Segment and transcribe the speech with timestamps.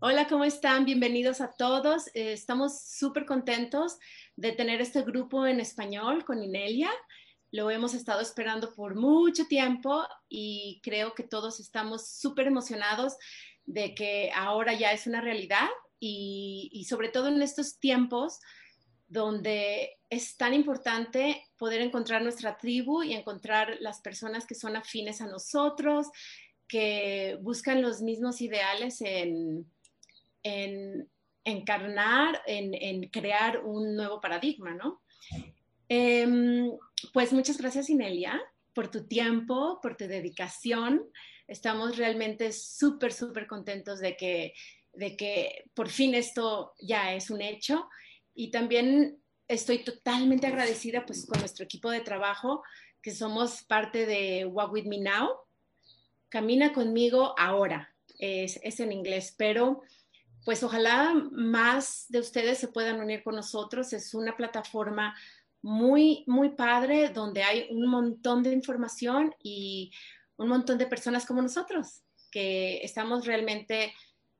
[0.00, 0.84] Hola, ¿cómo están?
[0.84, 2.08] Bienvenidos a todos.
[2.08, 3.96] Eh, estamos súper contentos
[4.36, 6.90] de tener este grupo en español con Inelia.
[7.52, 13.14] Lo hemos estado esperando por mucho tiempo y creo que todos estamos súper emocionados
[13.64, 15.68] de que ahora ya es una realidad
[16.00, 18.40] y, y sobre todo en estos tiempos
[19.06, 25.20] donde es tan importante poder encontrar nuestra tribu y encontrar las personas que son afines
[25.22, 26.08] a nosotros,
[26.68, 29.72] que buscan los mismos ideales en,
[30.44, 31.10] en
[31.44, 35.02] encarnar, en, crear un nuevo paradigma, ¿no?
[35.88, 36.70] Em,
[37.12, 38.40] pues muchas gracias, Inelia,
[38.72, 41.10] por tu tiempo, por tu dedicación.
[41.46, 44.54] Estamos realmente súper, súper contentos de que,
[44.92, 47.88] de que por fin esto ya es un hecho.
[48.34, 52.62] Y también estoy totalmente agradecida pues con nuestro equipo de trabajo,
[53.02, 55.28] que somos parte de Walk With Me Now.
[56.30, 57.94] Camina conmigo ahora.
[58.18, 59.82] Es, es en inglés, pero
[60.44, 63.92] pues ojalá más de ustedes se puedan unir con nosotros.
[63.92, 65.16] Es una plataforma
[65.62, 69.90] muy, muy padre donde hay un montón de información y
[70.36, 73.94] un montón de personas como nosotros que estamos realmente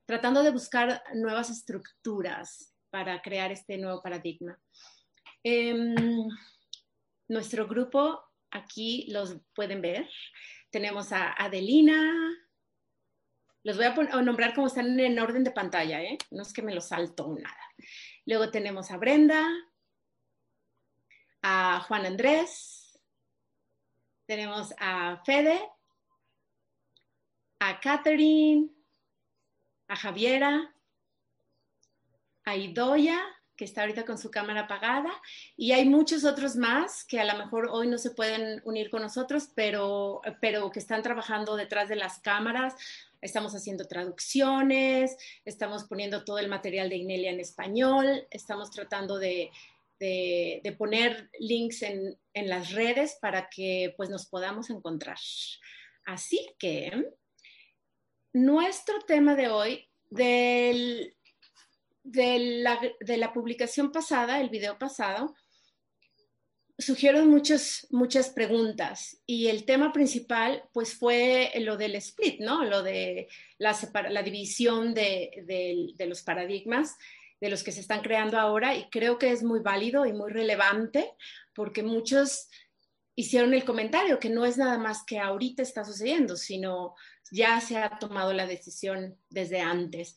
[0.05, 4.59] tratando de buscar nuevas estructuras para crear este nuevo paradigma.
[5.45, 5.95] Em,
[7.29, 10.09] nuestro grupo aquí los pueden ver.
[10.71, 12.13] Tenemos a Adelina,
[13.65, 16.19] los voy a, nombrar como están en orden de pantalla, ¿eh?
[16.31, 17.75] No es que me los salto nada.
[18.27, 19.43] Luego tenemos a Brenda,
[21.43, 23.01] a Juan Andrés,
[24.27, 25.61] tenemos a Fede,
[27.59, 28.69] a Catherine,
[29.89, 30.75] a Javiera,
[32.45, 33.19] a Idoya,
[33.57, 35.11] que está ahorita con su cámara apagada,
[35.57, 39.03] y hay muchos otros más que a lo mejor hoy no se pueden unir con
[39.03, 42.75] nosotros, pero, pero que están trabajando detrás de las cámaras
[43.25, 49.51] estamos haciendo traducciones, estamos poniendo todo el material de Inelia en español, estamos tratando de,
[50.77, 55.17] poner links en, las redes para que pues nos podamos encontrar.
[56.05, 57.11] Así que
[58.35, 61.15] nuestro tema de hoy, de,
[62.05, 65.35] la, de la publicación pasada, el video pasado,
[66.79, 72.65] surgieron muchas, muchas preguntas y el tema principal pues fue lo del split, ¿no?
[72.65, 76.97] Lo de la, división de, los paradigmas
[77.41, 80.33] de los que se están creando ahora y creo que es muy válido y muy
[80.33, 81.13] relevante
[81.55, 82.49] porque muchos
[83.15, 86.95] hicieron el comentario que no es nada más que ahorita está sucediendo, sino
[87.31, 90.17] ya se ha tomado la decisión desde antes.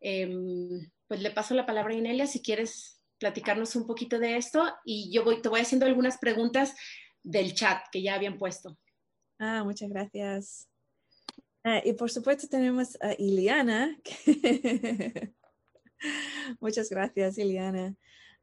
[0.00, 4.64] Em, pues le paso la palabra a Inelia si quieres platicarnos un poquito de esto
[4.84, 6.74] y yo voy, te voy haciendo algunas preguntas
[7.22, 8.76] del chat que ya habían puesto.
[9.38, 10.68] Ah, muchas gracias.
[11.62, 13.96] Ah, y por supuesto tenemos a Iliana.
[16.60, 17.94] muchas gracias, Iliana.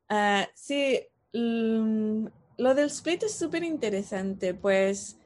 [0.07, 1.01] Ah, sí,
[1.34, 5.18] mm, lo del split es súper interesante, pues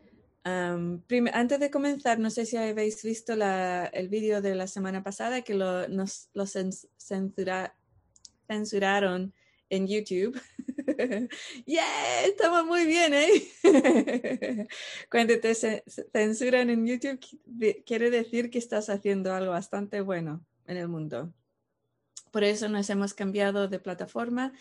[0.46, 5.44] antes de comenzar, no sé si habéis visto la, el vídeo de la semana pasada
[5.44, 7.76] que lo, nos lo censura,
[8.48, 9.34] censuraron
[9.74, 10.40] en YouTube.
[11.66, 12.26] ¡Yeah!
[12.26, 13.48] Estamos muy bien, ¿eh?
[15.10, 17.20] Cuando te censuran en YouTube,
[17.84, 21.34] quiere decir que estás haciendo algo bastante bueno en el mundo.
[22.32, 24.54] Por eso nos hemos cambiado de plataforma.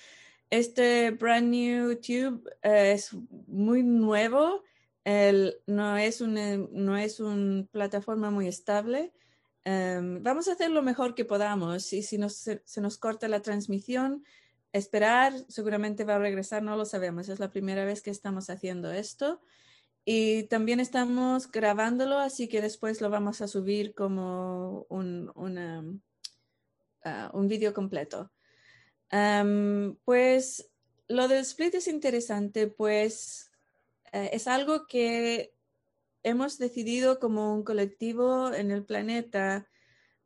[0.48, 3.12] Este brand new Tube eh, es
[3.46, 4.62] muy nuevo.
[5.04, 9.12] El, no es una no es un plataforma muy estable.
[9.64, 13.40] Em, vamos a hacer lo mejor que podamos y si nos, se nos corta la
[13.40, 14.24] transmisión,
[14.72, 18.90] esperar, seguramente va a regresar, no lo sabemos, es la primera vez que estamos haciendo
[18.90, 19.40] esto.
[20.04, 25.30] Y también estamos grabándolo, así que después lo vamos a subir como un,
[27.04, 28.32] ah, un vídeo completo.
[30.04, 30.70] pues
[31.08, 33.50] lo del split es interesante, pues
[34.12, 35.54] eh, es algo que
[36.22, 39.68] hemos decidido como un colectivo en el planeta.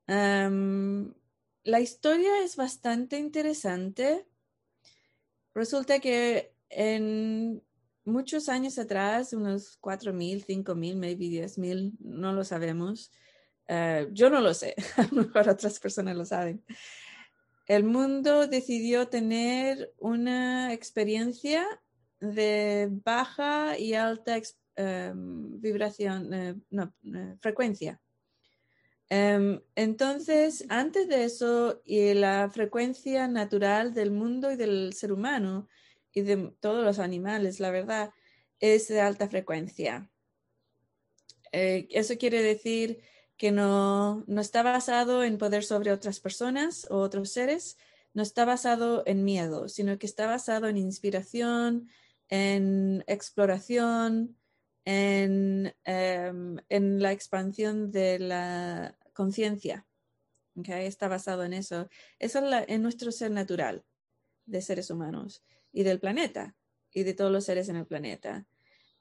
[0.07, 4.27] la historia es bastante interesante
[5.57, 7.63] Resulta que en
[8.05, 13.11] muchos años atrás, unos 4.000, 5.000, maybe 10.000, no lo sabemos.
[13.67, 16.63] Eh, yo no lo sé, a lo mejor otras personas lo saben.
[17.67, 21.67] El mundo decidió tener una experiencia
[22.21, 24.39] de baja y alta
[24.77, 27.99] em, vibración, eh, no, eh, frecuencia.
[29.09, 35.69] Em, entonces, antes de eso, y la frecuencia natural del mundo y del ser humano
[36.13, 38.11] y de todos los animales, la verdad,
[38.59, 40.11] es de alta frecuencia.
[41.53, 43.03] Eh, eso quiere decir
[43.37, 47.77] que no, no está basado en poder sobre otras personas o otros seres,
[48.15, 51.89] no está basado en miedo, sino que está basado en inspiración,
[52.29, 54.37] en exploración,
[54.87, 59.87] en, em, en la expansión de la conciencia.
[60.55, 61.89] Okay, está basado en eso.
[62.19, 63.85] Eso es en nuestro ser natural
[64.47, 66.57] de seres humanos y del planeta
[66.91, 68.47] y de todos los seres en el planeta.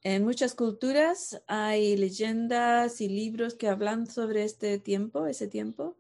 [0.02, 5.98] En muchas culturas hay leyendas y libros que hablan sobre este tiempo, ese tiempo.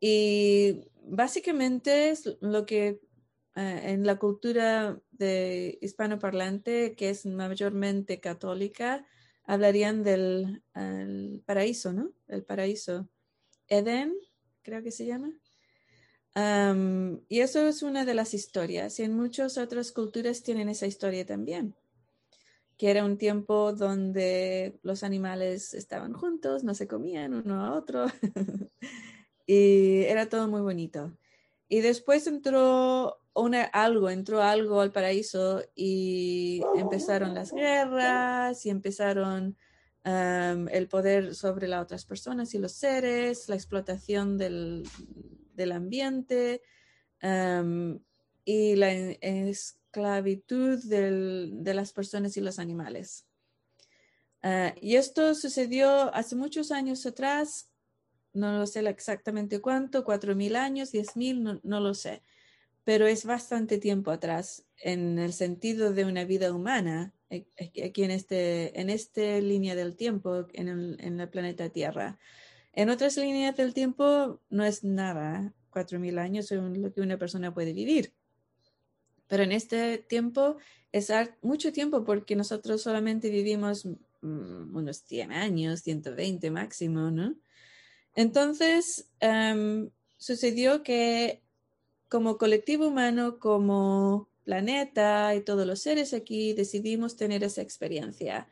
[0.00, 3.00] Y básicamente es lo que
[3.56, 9.06] eh, en la cultura de hispanoparlante, que es mayormente católica,
[9.44, 10.62] hablarían del
[11.46, 12.12] paraíso, ¿no?
[12.28, 13.08] El paraíso.
[13.68, 14.14] Edén,
[14.62, 15.32] creo que se llama.
[17.28, 18.98] y eso es una de las historias.
[18.98, 21.74] Y en muchas otras culturas tienen esa historia también
[22.76, 28.06] que era un tiempo donde los animales estaban juntos, no se comían uno a otro,
[29.46, 31.16] y era todo muy bonito.
[31.68, 33.18] Y después entró
[33.72, 39.56] algo, entró algo al paraíso y empezaron las guerras y empezaron
[40.04, 44.82] el poder sobre las otras personas y los seres, la explotación del,
[45.54, 46.62] del ambiente
[48.44, 53.26] y la es, esclavitud de las personas y los animales.
[54.42, 57.70] Ah, y esto sucedió hace muchos años atrás,
[58.32, 62.22] no lo sé exactamente cuánto, cuatro mil años, diez mil, no, lo sé,
[62.84, 67.46] pero es bastante tiempo atrás en el sentido de una vida humana eh,
[67.84, 72.18] aquí en este en esta línea del tiempo en el, en el planeta Tierra.
[72.72, 77.18] En otras líneas del tiempo no es nada, cuatro mil años es lo que una
[77.18, 78.12] persona puede vivir.
[79.28, 80.56] Pero en este tiempo
[80.92, 81.10] es
[81.42, 87.34] mucho tiempo porque nosotros solamente vivimos mm, unos 100 años, 120 máximo, ¿no?
[88.14, 91.43] Entonces, em, sucedió que
[92.14, 98.46] como colectivo humano, como planeta y todos los seres aquí, decidimos tener esa experiencia.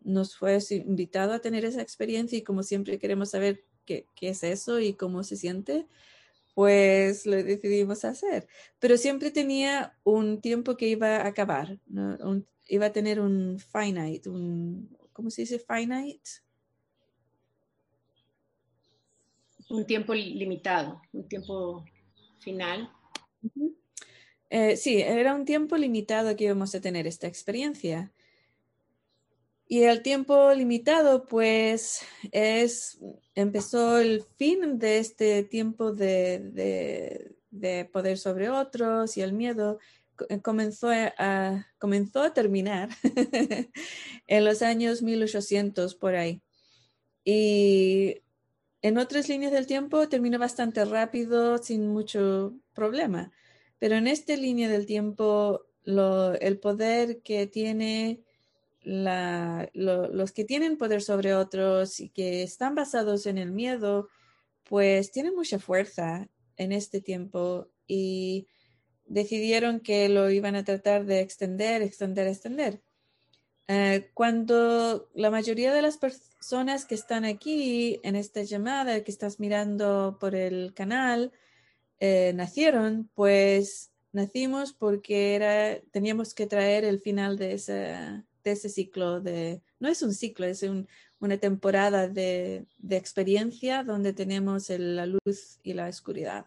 [0.00, 4.80] Nos fue invitado a tener esa experiencia y como siempre queremos saber qué, es eso
[4.80, 5.86] y cómo se siente,
[6.54, 8.48] pues lo decidimos hacer.
[8.78, 11.78] Pero siempre tenía un tiempo que iba a acabar,
[12.66, 16.30] iba a tener un finite, un, ¿cómo se dice finite?
[19.68, 21.84] Un tiempo limitado, un tiempo
[22.38, 22.90] final.
[24.50, 28.12] Eh, sí, era un tiempo limitado que íbamos a tener esta experiencia.
[29.66, 32.02] Y el tiempo limitado, pues,
[32.32, 32.98] es,
[33.34, 37.34] empezó el fin de este tiempo de,
[37.92, 39.78] poder sobre otros y el miedo
[40.28, 42.90] eh, comenzó a, comenzó a terminar
[44.26, 46.42] en los años 1800 por ahí.
[47.24, 48.21] Y
[48.82, 53.32] en otras líneas del tiempo terminó bastante rápido, sin mucho problema.
[53.78, 58.20] Pero en esta línea del tiempo, el poder que tiene
[58.84, 64.08] los que tienen poder sobre otros y que están basados en el miedo,
[64.64, 68.48] pues tienen mucha fuerza en este tiempo y
[69.06, 72.82] decidieron que lo iban a tratar de extender, extender, extender.
[73.74, 79.40] Eh, cuando la mayoría de las personas que están aquí en esta llamada, que estás
[79.40, 81.32] mirando por el canal,
[81.98, 88.68] eh, nacieron, pues nacimos porque era, teníamos que traer el final de esa, de ese
[88.68, 90.62] ciclo de, no es un ciclo, es
[91.18, 96.44] una temporada de, experiencia donde tenemos la luz y la oscuridad.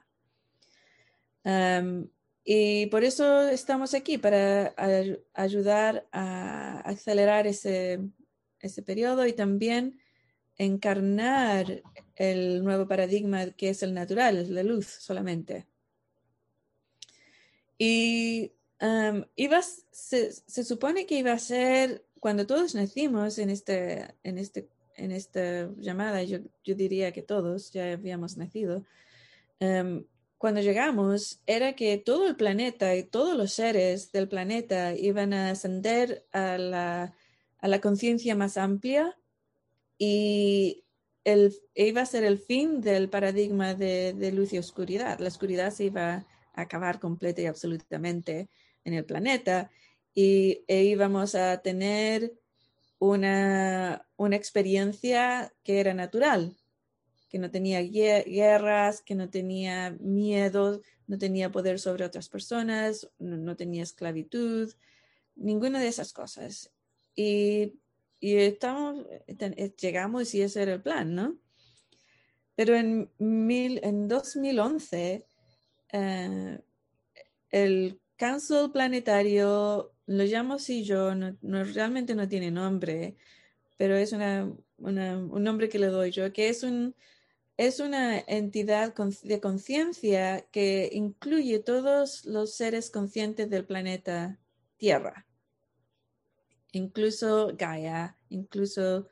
[2.47, 4.75] Y por eso estamos aquí, para
[5.33, 7.99] ayudar a acelerar ese,
[8.59, 9.99] ese periodo y también
[10.55, 11.81] encarnar
[12.15, 15.65] el nuevo paradigma que es el natural, la luz solamente.
[17.79, 18.51] Y
[19.91, 25.11] se, se, supone que iba a ser cuando todos nacimos en, este, en, este, en
[25.11, 28.85] esta llamada, yo, yo diría que todos ya habíamos nacido.
[30.37, 35.51] Cuando llegamos era que todo el planeta y todos los seres del planeta iban a
[35.51, 37.15] ascender a la,
[37.59, 39.17] a la conciencia más amplia
[39.97, 40.83] y
[41.23, 45.19] el, iba a ser el fin del paradigma de, luz y oscuridad.
[45.19, 48.49] La oscuridad se iba a acabar completa y absolutamente
[48.83, 49.71] en el planeta
[50.13, 52.33] y e íbamos a tener
[52.99, 56.55] una, una experiencia que era natural,
[57.35, 63.57] que no tenía guerras, que no tenía miedo, no tenía poder sobre otras personas, no,
[63.57, 64.73] tenía esclavitud,
[65.35, 66.71] ninguna de esas cosas.
[67.13, 67.73] Y,
[68.21, 69.05] y estamos,
[69.81, 71.37] llegamos y ese era el plan, ¿no?
[72.55, 75.25] Pero en, mil, en 2011,
[75.91, 76.59] eh,
[77.51, 83.17] el Council Planetario, lo llamo así yo, no, realmente no tiene nombre,
[83.75, 86.95] pero es una, un nombre que le doy yo, que es, un,
[87.57, 88.93] es una entidad
[89.23, 94.39] de conciencia que incluye todos los seres conscientes del planeta
[94.77, 95.25] Tierra,
[96.73, 99.07] incluso Gaia, incluso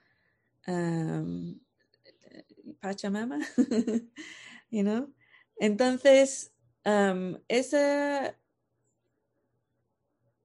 [2.81, 3.39] Pachamama,
[4.69, 5.13] you know?
[5.57, 6.51] Entonces,
[7.47, 8.38] esa,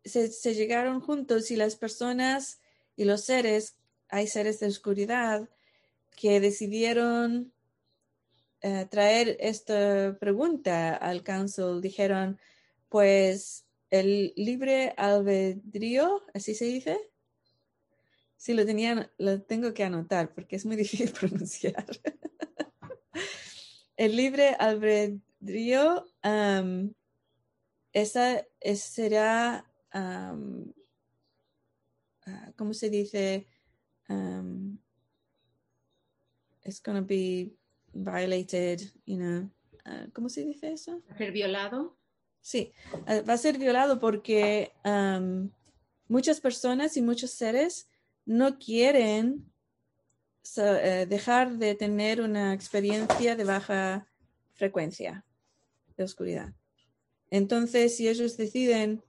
[0.05, 2.61] se, llegaron juntos y las personas
[2.97, 3.77] y los seres,
[4.09, 5.49] hay seres de oscuridad
[6.17, 7.53] que decidieron
[8.63, 11.81] uh, traer esta pregunta al council.
[11.81, 12.39] Dijeron,
[12.89, 16.99] pues el libre albedrío, así se dice.
[18.37, 21.85] Sí, lo, tenía, lo tengo que anotar porque es muy difícil pronunciar.
[23.97, 26.93] el libre albedrío, um,
[27.93, 28.47] esa
[28.77, 30.73] será, um,
[32.27, 33.49] uh, ¿cómo se dice?
[34.09, 34.79] Um,
[38.05, 39.51] violated, you know.
[39.87, 41.03] Uh, ¿Cómo se dice eso?
[41.17, 41.97] Ser violado.
[42.41, 45.51] Sí, uh, va a ser violado porque um,
[46.09, 47.89] muchas personas y muchos seres
[48.25, 49.51] no quieren
[50.57, 54.07] uh, dejar de tener una experiencia de baja
[54.55, 55.25] frecuencia
[55.97, 56.53] de oscuridad.
[57.31, 59.03] Entonces, si ellos deciden,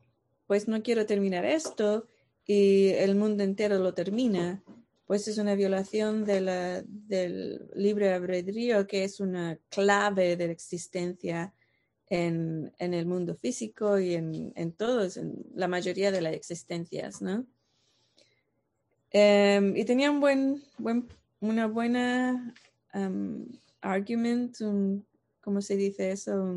[0.48, 2.08] pues no quiero terminar esto
[2.46, 4.64] y el mundo entero lo termina,
[5.10, 11.52] pues es una violación de del libre albedrío, que es una clave de la existencia
[12.12, 17.24] en, en el mundo físico y en, en, todos, en la mayoría de las existencias,
[17.24, 17.48] ¿no?
[19.12, 21.08] Um, y tenía un buen, buen
[21.40, 22.54] una buena
[22.94, 23.48] um,
[23.82, 25.08] argument, un,
[25.42, 26.54] ¿cómo se dice eso?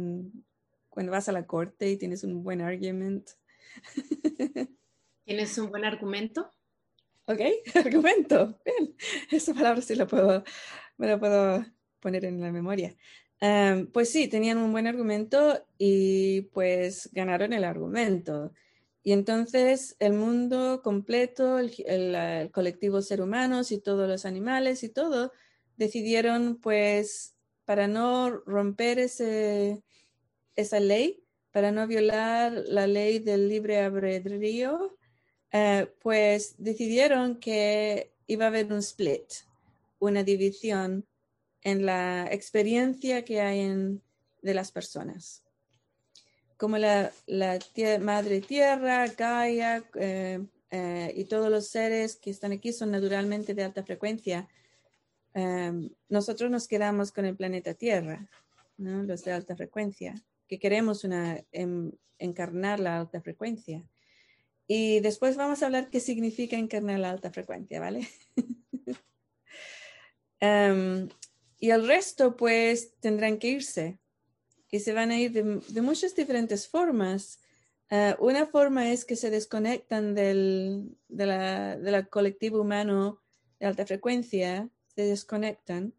[0.91, 3.31] cuando vas a la corte y tienes un buen argument.
[5.25, 6.51] ¿Tienes un buen argumento?
[7.27, 7.41] Ok,
[7.75, 8.59] argumento.
[8.65, 8.97] Bien,
[9.31, 10.45] esa palabra sí la puedo,
[10.97, 11.65] me la puedo
[12.01, 12.97] poner en la memoria.
[13.93, 18.53] Pues sí, tenían un buen argumento y pues ganaron el argumento.
[19.03, 24.91] Y entonces el mundo completo, el, el, colectivo ser humanos y todos los animales y
[24.91, 25.33] todo,
[25.77, 29.83] decidieron pues para no romper ese,
[30.55, 34.97] esa ley, para no violar la ley del libre albedrío,
[35.53, 39.33] eh, pues decidieron que iba a haber un split,
[39.99, 41.07] una división
[41.63, 44.03] en la experiencia que hay en,
[44.43, 45.43] de las personas
[46.63, 47.11] como la,
[48.01, 53.65] madre tierra, Gaia eh, eh, y todos los seres que están aquí son naturalmente de
[53.65, 54.49] alta frecuencia,
[55.35, 58.29] em, nosotros nos quedamos con el planeta Tierra,
[58.77, 60.15] los de alta frecuencia,
[60.47, 61.91] que queremos una, em,
[62.21, 63.83] encarnar la alta frecuencia.
[64.67, 68.09] Y después vamos a hablar qué significa encarnar la alta frecuencia, ¿vale?
[70.45, 71.09] Em,
[71.61, 74.01] y el resto, pues, tendrán que irse
[74.73, 77.39] y se van a ir de, muchas diferentes formas.
[77.91, 83.23] Uh, una forma es que se desconectan del de la, colectivo humano
[83.61, 85.95] de alta frecuencia, se desconectan,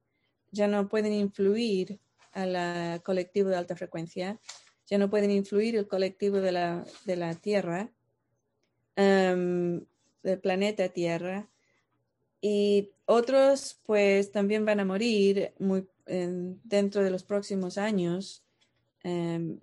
[0.52, 2.00] ya no pueden influir
[2.32, 4.40] al colectivo de alta frecuencia,
[4.88, 7.92] ya no pueden influir el colectivo de la, de la Tierra,
[8.98, 9.86] um,
[10.24, 11.50] del planeta Tierra,
[12.42, 18.44] y otros pues también van a morir muy, dentro de los próximos años
[19.04, 19.60] Em,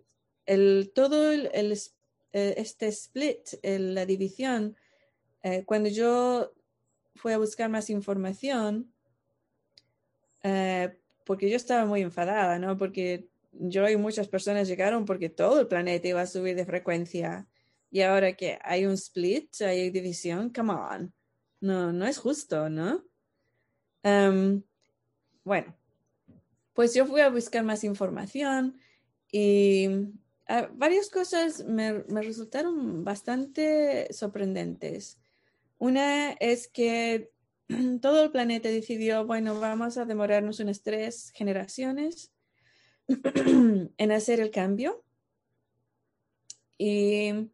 [0.46, 1.72] el, todo el,
[2.32, 4.76] eh, este split, la división,
[5.42, 6.52] eh, cuando yo
[7.14, 8.92] fui a buscar más información,
[10.42, 12.76] eh, porque yo estaba muy enfadada, ¿no?
[12.76, 17.46] Porque yo y muchas personas llegaron porque todo el planeta iba a subir de frecuencia.
[17.90, 21.12] Y ahora que hay un split, hay división, come on.
[21.60, 23.04] No, no es justo, ¿no?
[24.02, 24.62] Em,
[25.44, 25.76] bueno,
[26.72, 28.78] pues yo fui a buscar más información
[29.32, 29.88] y
[30.46, 35.18] ah, varias cosas me, resultaron bastante sorprendentes.
[35.78, 37.32] Una es que
[38.00, 42.32] todo el planeta decidió, bueno, vamos a demorarnos unas tres generaciones
[43.08, 45.04] en hacer el cambio.
[46.78, 47.50] Y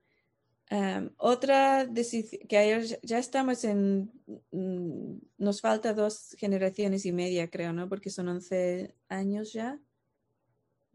[1.16, 4.10] otra decisión, que ya estamos en,
[4.50, 7.88] mm, nos falta dos generaciones y media, creo, ¿no?
[7.88, 9.80] Porque son 11 años ya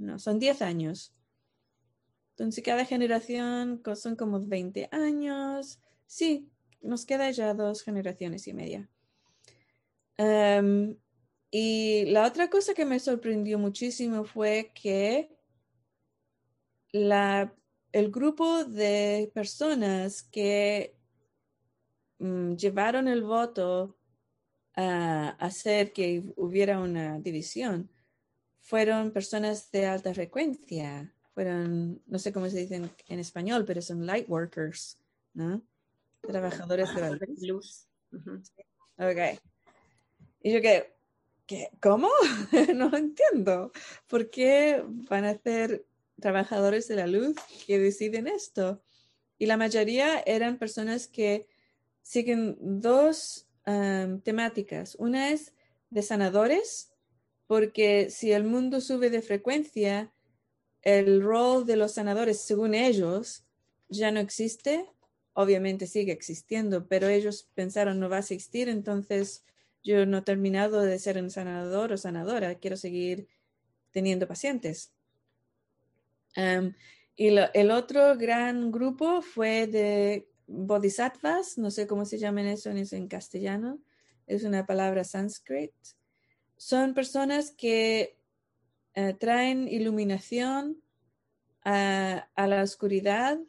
[0.02, 1.14] no, son 10 años.
[2.32, 5.80] Entonces cada generación son como 20 años.
[6.08, 6.50] Sí,
[6.82, 8.90] nos queda ya dos generaciones y media.
[10.18, 10.98] Em,
[11.52, 15.30] y la otra cosa que me sorprendió muchísimo fue que
[16.92, 17.54] la,
[17.92, 20.96] el grupo de personas que
[22.20, 23.98] mm, llevaron el voto
[24.76, 27.90] a hacer que hubiera una división
[28.60, 32.76] fueron personas de alta frecuencia, fueron, no sé cómo se dice
[33.08, 34.98] en, español, pero son light workers,
[35.34, 35.62] ¿no?
[36.22, 37.88] Trabajadores de la luz.
[38.98, 39.40] Ok.
[40.44, 42.10] Y yo que, ¿cómo?
[42.76, 43.72] no entiendo.
[44.08, 45.86] ¿Por qué van a ser
[46.22, 47.36] trabajadores de la luz
[47.68, 48.82] que deciden esto?
[49.38, 51.48] Y la mayoría eran personas que
[52.02, 53.48] siguen dos
[54.24, 54.96] temáticas.
[54.96, 55.54] Una es
[55.90, 56.94] de sanadores,
[57.48, 60.14] porque si el mundo sube de frecuencia,
[60.82, 63.44] el rol de los sanadores, según ellos,
[63.90, 64.86] ya no existe.
[65.34, 69.44] Obviamente sigue existiendo, pero ellos pensaron no va a existir, entonces
[69.84, 73.28] yo no he terminado de ser un sanador o sanadora, quiero seguir
[73.92, 74.92] teniendo pacientes.
[76.36, 83.08] Y el otro gran grupo fue de bodhisattvas, no sé cómo se llaman eso en,
[83.08, 83.80] castellano,
[84.28, 85.76] es una palabra sánscrita.
[86.58, 88.18] Son personas que
[88.94, 90.82] eh, traen iluminación
[91.64, 93.40] a, la oscuridad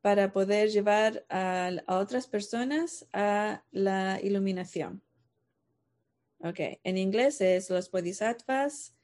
[0.00, 5.02] para poder llevar a, otras personas a la iluminación.
[6.38, 8.94] Ok, en inglés es los bodhisattvas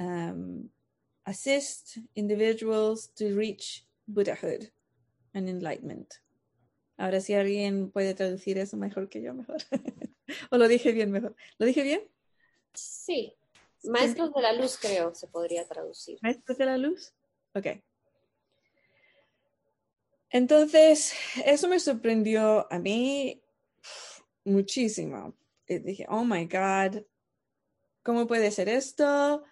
[0.00, 0.68] um,
[1.26, 4.70] assist individuals to reach Buddhahood
[5.34, 6.20] and enlightenment.
[6.98, 9.58] Ahora si alguien puede traducir eso mejor que yo, mejor.
[10.50, 11.36] o lo dije bien mejor.
[11.58, 12.00] ¿Lo dije bien?
[12.72, 13.34] Sí.
[13.84, 16.18] Maestros de la luz creo se podría traducir.
[16.22, 17.12] Maestros de la luz.
[17.54, 17.66] Ok.
[20.30, 21.12] Entonces,
[21.44, 23.42] eso me sorprendió a mí
[24.44, 25.34] muchísimo.
[25.68, 27.02] Y dije, oh my God,
[28.02, 29.44] ¿cómo puede ser esto?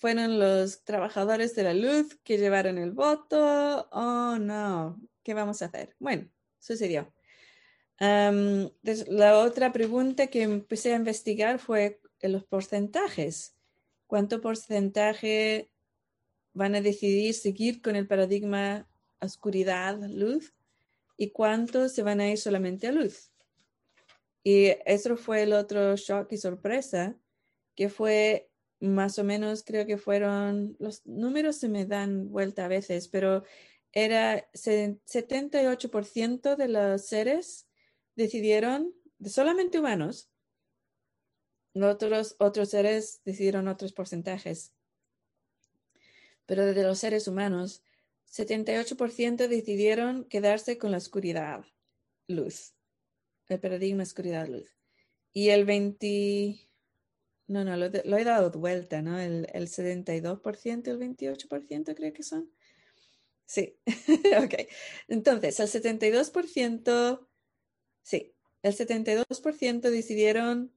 [0.00, 3.86] Fueron los trabajadores de la luz que llevaron el voto.
[3.92, 5.94] Oh no, ¿qué vamos a hacer?
[5.98, 6.26] Bueno,
[6.58, 7.12] sucedió.
[7.98, 13.54] la otra pregunta que empecé a investigar fue los porcentajes.
[14.06, 15.70] ¿Cuánto porcentaje
[16.54, 18.88] van a decidir seguir con el paradigma
[19.20, 20.54] oscuridad-luz
[21.18, 23.30] y cuánto se van a ir solamente a luz?
[24.42, 27.18] Y eso fue el otro shock y sorpresa,
[27.76, 28.49] que fue
[28.80, 33.44] más o menos, creo que fueron, los números se me dan vuelta a veces, pero
[33.92, 37.68] era 78% de los seres
[38.16, 40.30] decidieron, de solamente humanos,
[41.74, 44.72] otros, otros seres decidieron otros porcentajes.
[46.46, 47.84] Pero de los seres humanos,
[48.30, 51.64] 78% decidieron quedarse con la oscuridad,
[52.26, 52.74] luz,
[53.48, 54.76] el paradigma oscuridad-luz.
[55.32, 56.69] Y el 20,
[57.50, 59.18] no, no, lo, he dado vuelta, ¿no?
[59.18, 62.50] El, el 72%, el 28% creo que son
[63.50, 63.76] Sí,
[64.44, 64.54] ok.
[65.08, 67.26] Entonces, el 72%,
[68.02, 68.32] sí,
[68.62, 70.72] el 72% decidieron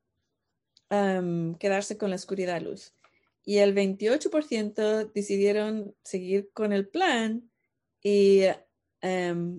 [1.59, 2.95] quedarse con la oscuridad luz
[3.45, 7.51] y el 28% decidieron seguir con el plan
[8.01, 8.41] y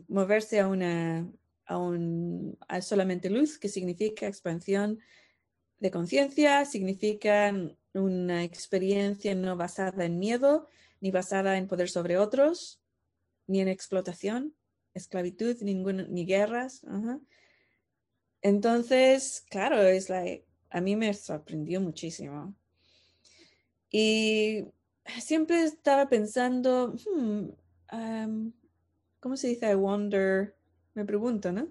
[0.09, 1.31] moverse a una
[1.66, 4.98] a un a solamente luz, que significa expansión
[5.85, 7.53] de conciencia, significa
[7.92, 10.66] una experiencia no basada en miedo
[11.03, 12.81] ni basada en poder sobre otros,
[13.47, 14.55] ni en explotación,
[14.94, 16.81] esclavitud, ninguna, ni guerras.
[18.40, 20.25] Entonces, claro, es la,
[20.70, 22.55] a mí me sorprendió muchísimo.
[23.90, 24.64] Y
[25.20, 28.49] siempre estaba pensando, hmm,
[29.20, 29.70] ¿cómo se dice?
[29.70, 30.57] I wonder,
[30.94, 31.68] me pregunto, ¿no?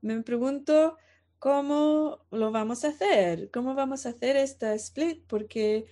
[0.00, 0.98] Me pregunto
[1.42, 5.86] cómo lo vamos a hacer, cómo vamos a hacer esta split, porque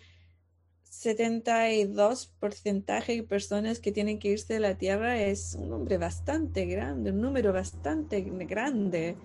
[0.89, 7.11] 72% de personas que tienen que irse de la Tierra es un número bastante grande,
[7.11, 9.17] un número bastante grande.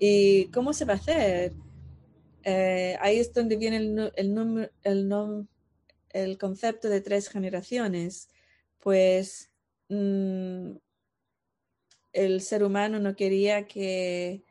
[0.00, 1.52] ¿Y cómo se va a hacer?
[2.42, 5.46] Eh, ahí es donde viene el, el, el,
[6.10, 8.28] el, concepto de tres generaciones.
[8.80, 9.52] Pues
[9.88, 10.72] mm,
[12.14, 14.42] el ser humano no quería que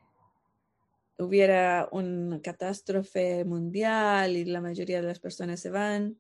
[1.22, 6.20] hubiera una catástrofe mundial y la mayoría de las personas se van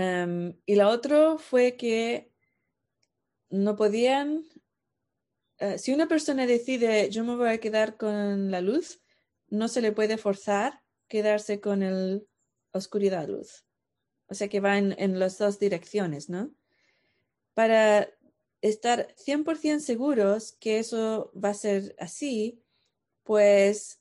[0.00, 2.30] Em, y la otra fue que
[3.50, 4.44] no podían,
[5.58, 9.02] eh, si una persona decide yo me voy a quedar con la luz,
[9.48, 12.20] no se le puede forzar quedarse con la
[12.70, 13.64] oscuridad luz.
[14.28, 16.52] O sea que va en, las dos direcciones, ¿no?
[17.54, 18.08] Para
[18.60, 22.62] estar 100% seguros que eso va a ser así,
[23.28, 24.00] pues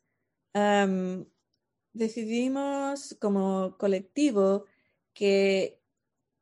[1.92, 4.64] decidimos como colectivo
[5.14, 5.82] que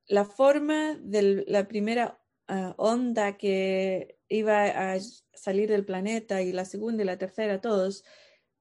[0.06, 5.00] la forma de la primera ah, onda que iba a
[5.34, 8.04] salir del planeta y la segunda y la tercera, todos,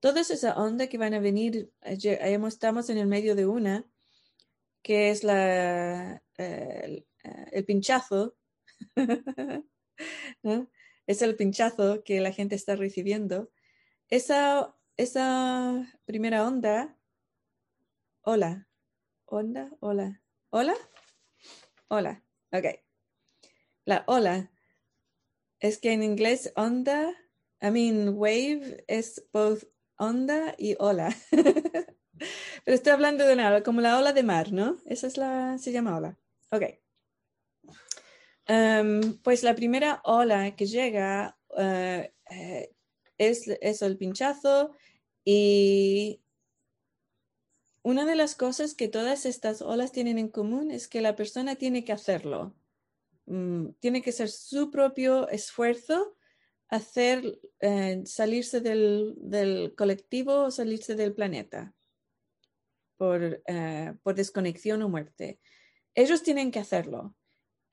[0.00, 3.86] todas esas ondas que van a venir, eh, estamos en el medio de una,
[4.80, 8.36] que es eh, el, pinchazo,
[11.06, 13.50] es el pinchazo que la gente está recibiendo.
[14.10, 16.94] Esa, esa primera onda,
[18.22, 18.68] hola,
[19.24, 20.74] onda, hola, hola,
[21.88, 22.66] hola, ok.
[23.86, 24.50] La ola
[25.58, 27.14] es que en inglés onda,
[27.62, 29.64] I mean wave es both
[29.96, 31.08] onda y ola.
[32.64, 34.76] Pero estoy hablando de una como la ola de mar, ¿no?
[34.84, 36.18] Esa es la, se llama ola.
[36.50, 36.62] Ok.
[38.46, 42.74] Em, pues la primera ola que llega eh, eh,
[43.18, 44.72] es, es el pinchazo
[45.24, 46.20] y
[47.82, 51.56] una de las cosas que todas estas olas tienen en común es que la persona
[51.56, 52.54] tiene que hacerlo.
[53.26, 56.16] Mm, tiene que ser su propio esfuerzo
[56.68, 61.74] hacer eh, salirse del, colectivo o salirse del planeta
[62.96, 65.40] por, eh, por, desconexión o muerte.
[65.94, 67.14] Ellos tienen que hacerlo.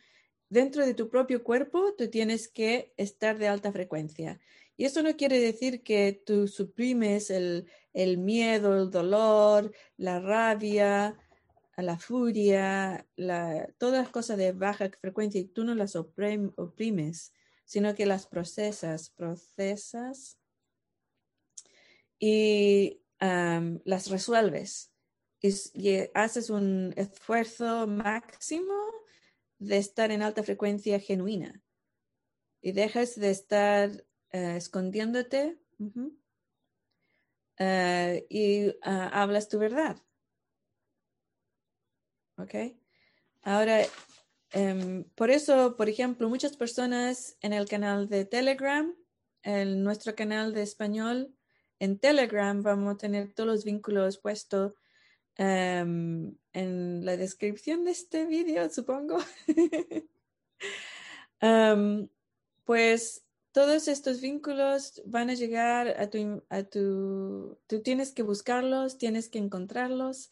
[0.49, 4.39] Dentro de tu propio cuerpo, tú tienes que estar de alta frecuencia.
[4.79, 11.19] Y eso no quiere decir que tú suprimes el, el miedo, el dolor, la rabia,
[11.83, 13.07] la furia,
[13.79, 17.33] todas las cosas de baja frecuencia y tú no las oprimes,
[17.65, 20.39] sino que las procesas, procesas
[22.19, 24.93] y las resuelves.
[25.41, 25.53] Y,
[26.15, 28.75] haces un esfuerzo máximo
[29.59, 31.63] de estar en alta frecuencia genuina
[32.61, 35.59] y dejas de estar eh, escondiéndote
[37.59, 40.01] eh, y ah, hablas tu verdad.
[42.39, 42.55] ¿ok?
[43.43, 43.83] Ahora,
[44.53, 48.95] em, por eso, por ejemplo, muchas personas en el canal de Telegram,
[49.43, 51.35] en nuestro canal de español,
[51.79, 54.73] en Telegram vamos a tener todos los vínculos puestos
[55.37, 59.19] em, en la descripción de este vídeo, supongo.
[61.41, 62.09] Em,
[62.65, 68.99] pues todos estos vínculos van a llegar a tu, a tu, tú tienes que buscarlos,
[68.99, 70.31] tienes que encontrarlos.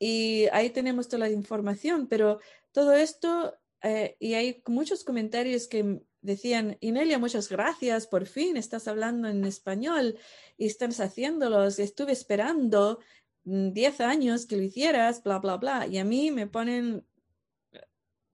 [0.00, 2.40] Y ahí tenemos toda la información, pero
[2.72, 8.88] todo esto, eh, y hay muchos comentarios que decían, Inelia, muchas gracias, por fin estás
[8.88, 10.18] hablando en español
[10.56, 13.00] y estás haciéndolos, estuve esperando
[13.44, 15.86] 10 mm, años que lo hicieras, bla, bla, bla.
[15.86, 17.06] Y a mí me ponen,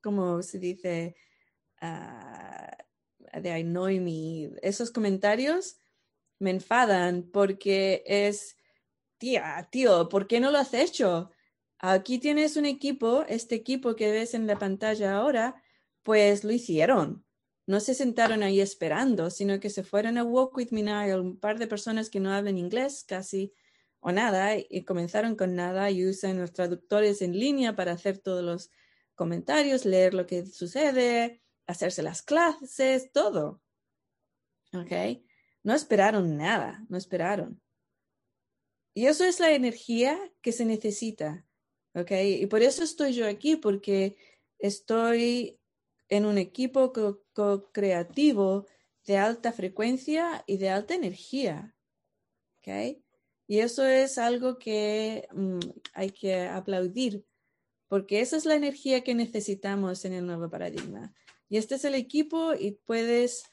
[0.00, 1.16] como se dice,
[1.82, 2.55] uh,
[3.32, 5.78] de annoy me, esos comentarios
[6.38, 8.56] me enfadan porque es,
[9.18, 11.30] tía, tío, ¿por qué no lo has hecho?
[11.78, 15.62] aquí tienes un equipo, este equipo que ves en la pantalla ahora,
[16.02, 17.24] pues lo hicieron.
[17.66, 21.38] No se sentaron ahí esperando, sino que se fueron a Walk With Me Now, un
[21.38, 23.52] par de personas que no hablan inglés casi
[24.00, 28.44] o nada, y comenzaron con nada y usan los traductores en línea para hacer todos
[28.44, 28.70] los
[29.16, 33.60] comentarios, leer lo que sucede, hacerse las clases, todo.
[34.72, 35.22] ¿Ok?
[35.62, 37.60] No esperaron nada, no esperaron.
[38.94, 41.46] Y eso es la energía que se necesita.
[41.94, 42.12] ¿Ok?
[42.12, 44.16] Y por eso estoy yo aquí, porque
[44.58, 45.58] estoy
[46.08, 46.92] en un equipo
[47.32, 48.66] co-creativo
[49.04, 51.74] de alta frecuencia y de alta energía.
[52.58, 52.98] ¿Ok?
[53.48, 55.60] Y eso es algo que mm,
[55.94, 57.24] hay que aplaudir,
[57.88, 61.14] porque esa es la energía que necesitamos en el nuevo paradigma.
[61.48, 63.44] Y este es el equipo y puedes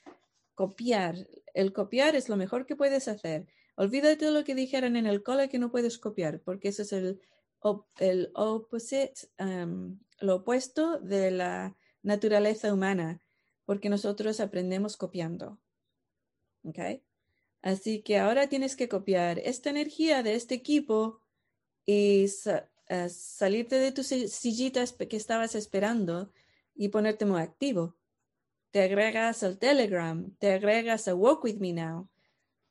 [0.56, 1.16] copiar.
[1.54, 3.48] El copiar es lo mejor que puedes hacer.
[3.76, 6.94] Olvídate de lo que dijeron en el cole que no puedes copiar, porque eso es
[6.94, 7.22] el,
[8.00, 13.22] el opposite, um, lo opuesto de la naturaleza humana,
[13.66, 15.60] porque nosotros aprendemos copiando.
[16.64, 17.04] ¿Okay?
[17.62, 21.22] Así que ahora tienes que copiar esta energía de este equipo
[21.86, 22.28] y
[23.08, 26.32] salirte de tus sillitas que estabas esperando
[26.76, 27.96] y ponerte muy activo.
[28.72, 32.10] Te agregas al Telegram, te agregas a Walk With Me Now.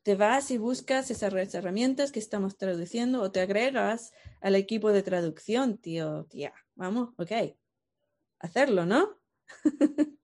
[0.02, 5.02] Te vas y buscas esas herramientas que estamos traduciendo o te agregas al equipo de
[5.02, 6.52] traducción, tío, tía.
[6.74, 7.54] Vamos, ok.
[8.40, 9.20] Hacerlo, ¿no?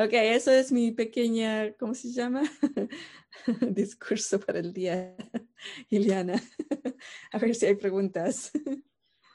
[0.00, 2.42] Ok, eso es mi pequeña, ¿cómo se llama?
[3.60, 5.16] Discurso para el día,
[5.90, 6.40] Ileana.
[7.32, 8.52] A ver si hay preguntas.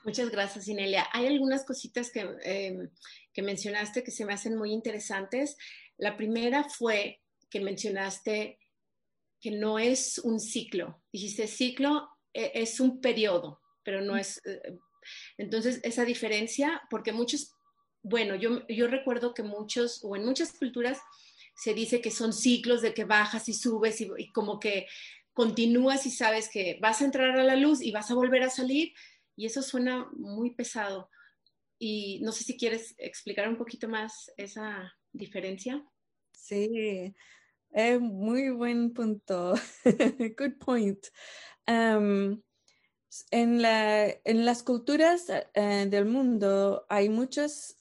[0.03, 1.07] Muchas gracias, Inelia.
[1.13, 2.89] Hay algunas cositas que, em,
[3.33, 5.55] que mencionaste que se me hacen muy interesantes.
[5.97, 8.59] La primera fue que mencionaste
[9.39, 11.01] que no es un ciclo.
[11.11, 14.41] Dijiste ciclo e, es un periodo, pero no es...
[14.45, 14.77] Eh,
[15.37, 17.53] entonces, esa diferencia, porque muchos
[18.03, 20.99] bueno, yo, yo recuerdo que muchos, o en muchas culturas,
[21.55, 24.87] se dice que son ciclos de que bajas y subes y, como que
[25.33, 28.49] continúas y sabes que vas a entrar a la luz y vas a volver a
[28.49, 28.93] salir
[29.35, 31.09] y eso suena muy pesado.
[31.79, 35.83] Y no sé si quieres explicar un poquito más esa diferencia.
[36.31, 37.13] Sí,
[37.71, 39.53] es muy buen punto.
[40.37, 41.07] Good point.
[41.67, 42.41] Um,
[43.31, 47.77] en, la, en, las culturas eh, del mundo hay muchos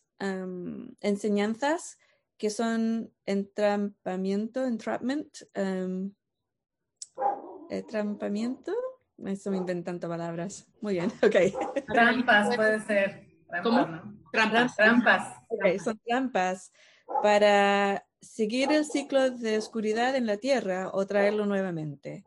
[1.00, 1.98] enseñanzas
[2.38, 5.36] que son entrampamiento, entrapment,
[7.68, 8.72] entrampamiento.
[9.24, 10.66] Estoy inventando palabras.
[10.80, 11.84] Muy bien, ok.
[11.86, 13.26] Trampas puede ser.
[13.62, 13.86] ¿Cómo?
[14.32, 14.76] Trampas.
[14.76, 15.44] Trampas.
[15.84, 16.72] son trampas
[17.22, 22.24] para seguir el ciclo de oscuridad en la Tierra o traerlo nuevamente.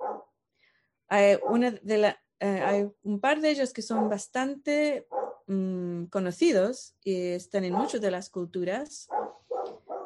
[1.07, 5.07] Hay, una de la, eh, hay un par de ellos que son bastante
[5.47, 9.07] Mm, conocidos y están en muchas de las culturas.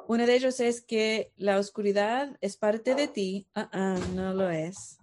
[0.07, 3.47] Uno de ellos es que la oscuridad es parte de ti.
[3.55, 4.98] Ah, no lo es.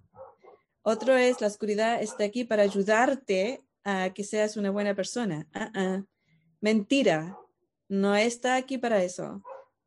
[0.88, 5.48] Otro es la oscuridad está aquí para ayudarte a que seas una buena persona.
[5.52, 6.04] Ah,
[6.60, 7.36] Mentira.
[7.88, 9.42] No está aquí para eso.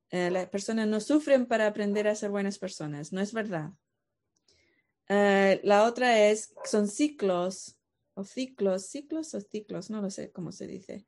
[0.10, 3.14] Eh, las personas no sufren para aprender a ser buenas personas.
[3.14, 3.72] No es verdad.
[5.08, 7.78] Eh, la otra es, son ciclos
[8.14, 11.06] o ciclos, ciclos o ciclos, no lo sé cómo se dice,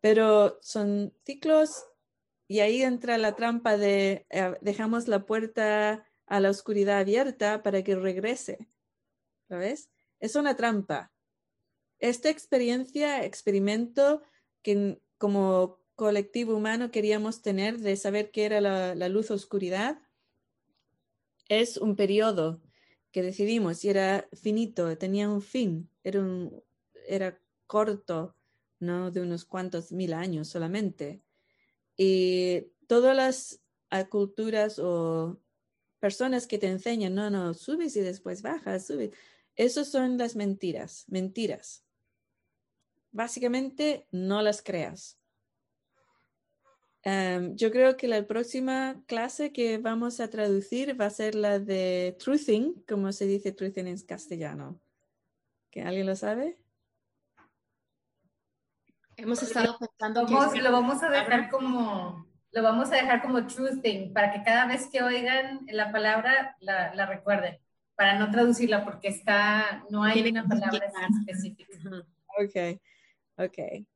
[0.00, 1.84] pero son ciclos
[2.46, 7.82] y ahí entra la trampa de eh, dejamos la puerta a la oscuridad abierta para
[7.82, 8.68] que regrese.
[9.60, 11.12] Es una trampa.
[11.98, 14.22] Esta experiencia, experimento
[14.62, 20.00] que como colectivo humano queríamos tener de saber qué era la, la luz oscuridad,
[21.48, 22.60] es un periodo
[23.12, 26.62] que decidimos y era finito, tenía un fin, era, un,
[27.06, 28.34] era corto,
[28.80, 29.10] ¿no?
[29.10, 31.22] De unos cuantos mil años solamente.
[31.96, 33.60] Y todas las
[34.08, 35.38] culturas o
[36.00, 39.10] personas que te enseñan, no, no, subes y después bajas, subes.
[39.56, 41.84] Esas son las mentiras, mentiras.
[43.10, 45.18] Básicamente no las creas.
[47.04, 51.58] Em, yo creo que la próxima clase que vamos a traducir va a ser la
[51.58, 54.80] de truthing, como se dice truthing en castellano.
[55.70, 56.58] ¿Que alguien lo sabe?
[59.16, 64.12] Hemos estado pensando que lo vamos a dejar como lo vamos a dejar como truthing
[64.12, 67.58] para que cada vez que oigan la palabra la, la recuerden
[68.02, 71.78] para no traducirla porque está no hay una palabra específica.
[72.36, 72.80] Ok,
[73.36, 73.86] ok.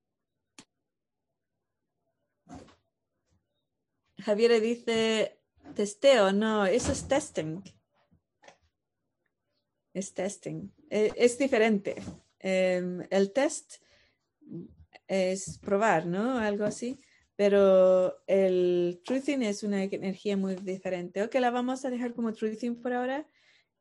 [4.22, 5.40] Javier dice
[5.74, 7.64] testeo, no, eso es testing.
[9.92, 10.72] Es testing.
[10.88, 11.96] E, es, diferente.
[12.38, 13.82] em, el test
[15.08, 16.38] es probar, ¿no?
[16.38, 16.96] Algo así.
[17.34, 21.24] Pero el truthing es una energía muy diferente.
[21.24, 23.26] Ok, la vamos a dejar como truthing por ahora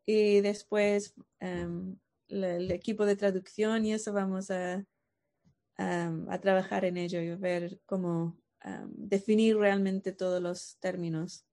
[0.05, 4.85] y después em, el equipo de traducción y eso vamos a,
[5.77, 8.37] a trabajar en ello y ver cómo
[8.87, 11.45] definir realmente todos los términos.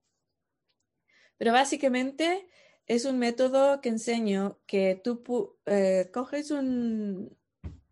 [1.36, 2.48] Pero básicamente
[2.86, 7.36] es un método que enseño que tú eh, coges un,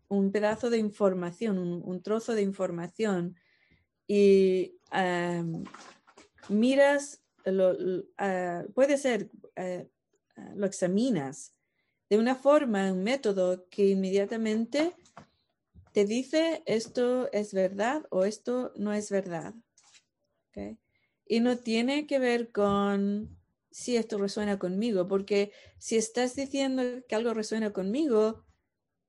[0.07, 3.35] un, pedazo de información, un, trozo de información
[4.07, 4.77] y
[6.49, 7.75] miras, lo,
[8.17, 9.89] ah, puede ser, eh,
[10.55, 11.53] lo examinas
[12.11, 14.91] de una forma, un método que inmediatamente
[15.93, 19.53] te dice esto es verdad o esto no es verdad.
[21.25, 23.37] Y no tiene que ver con
[23.69, 28.43] si esto resuena conmigo, porque si estás diciendo que algo resuena conmigo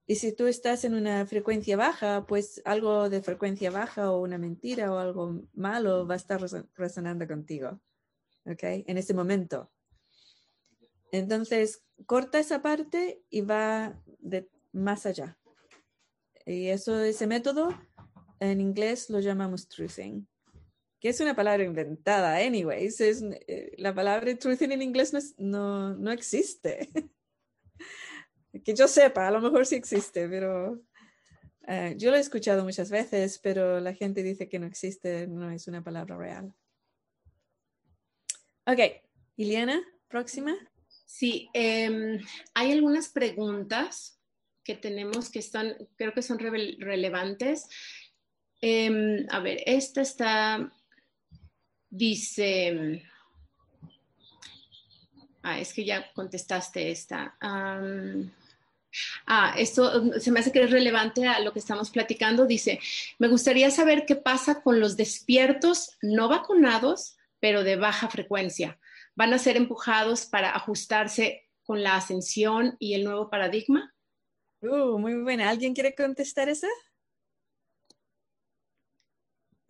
[0.06, 4.38] y si tú estás en una frecuencia baja, pues algo de frecuencia baja o una
[4.38, 6.40] mentira o algo malo va a estar
[6.76, 7.80] resonando contigo.
[8.44, 8.62] ¿Ok?
[8.62, 9.71] En ese momento.
[11.12, 15.38] Entonces, corta esa parte y va de más allá.
[16.46, 17.68] Y eso, ese método,
[18.40, 20.27] en inglés lo llamamos truthing,
[20.98, 23.01] que es una palabra inventada, anyways.
[23.01, 26.88] Es, eh, la palabra truthing en inglés no, no, existe.
[28.64, 30.81] que yo sepa, a lo mejor sí existe, pero
[31.68, 35.51] eh, yo lo he escuchado muchas veces, pero la gente dice que no existe, no
[35.51, 36.55] es una palabra real.
[38.66, 38.81] Ok,
[39.37, 40.57] Iliana, próxima.
[41.12, 42.20] Sí, em,
[42.55, 44.18] hay algunas preguntas
[44.64, 47.68] que tenemos que están, creo que son relevantes.
[48.62, 50.72] Em, a ver, esta está,
[51.90, 53.03] dice,
[55.42, 57.37] ah, es que ya contestaste esta.
[59.27, 62.46] ah, esto se me hace que es relevante a lo que estamos platicando.
[62.46, 62.81] Dice,
[63.18, 68.79] me gustaría saber qué pasa con los despiertos no vacunados, pero de baja frecuencia.
[69.14, 73.94] ¿Van a ser empujados para ajustarse con la ascensión y el nuevo paradigma?
[74.61, 75.51] Uh, muy buena.
[75.51, 76.68] ¿Alguien quiere contestar esa?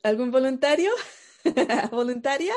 [0.03, 0.91] ¿Algún voluntario?
[1.91, 2.55] ¿Voluntaria?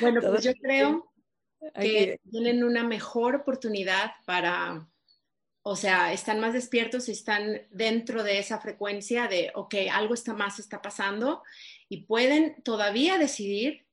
[0.00, 1.12] Bueno, pues yo creo
[1.74, 4.88] que tienen una mejor oportunidad para,
[5.62, 10.58] o sea, están más despiertos, están dentro de esa frecuencia de, ok, algo está más
[10.58, 11.42] está pasando
[11.88, 13.87] y pueden todavía decidir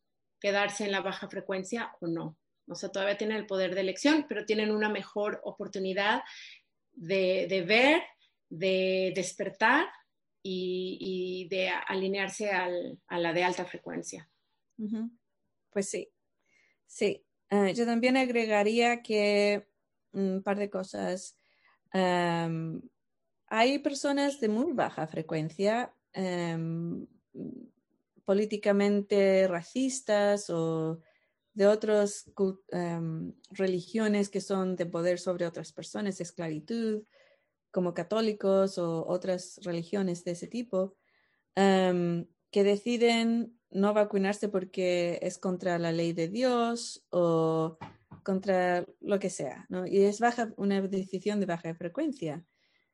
[0.45, 2.37] quedarse en la baja frecuencia o no.
[2.67, 6.21] O sea, todavía tienen el poder de elección, pero tienen una mejor oportunidad
[6.93, 8.03] de, ver,
[8.47, 9.87] de despertar
[10.43, 14.29] y, de alinearse a la de alta frecuencia.
[15.71, 16.11] Pues sí,
[16.85, 17.25] sí.
[17.49, 19.67] Ah, yo también agregaría que
[20.11, 21.39] un par de cosas.
[21.91, 25.91] hay personas de muy baja frecuencia,
[28.25, 30.99] políticamente racistas o
[31.53, 32.29] de otras
[32.71, 37.03] em, religiones que son de poder sobre otras personas, esclavitud,
[37.71, 40.95] como católicos o otras religiones de ese tipo,
[41.55, 47.77] em, que deciden no vacunarse porque es contra la ley de Dios o
[48.23, 49.67] contra lo que sea.
[49.87, 52.45] Y es baja, una decisión de baja frecuencia.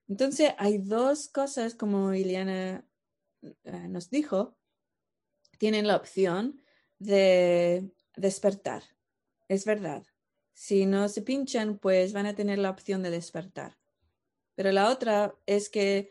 [0.08, 2.86] Entonces, hay dos cosas, como Iliana
[3.64, 4.58] eh, nos dijo,
[5.62, 6.60] tienen la opción
[6.98, 8.82] de despertar.
[9.48, 10.04] Es verdad.
[10.54, 13.78] Si no se pinchan, pues van a tener la opción de despertar.
[14.56, 16.10] Pero la otra es que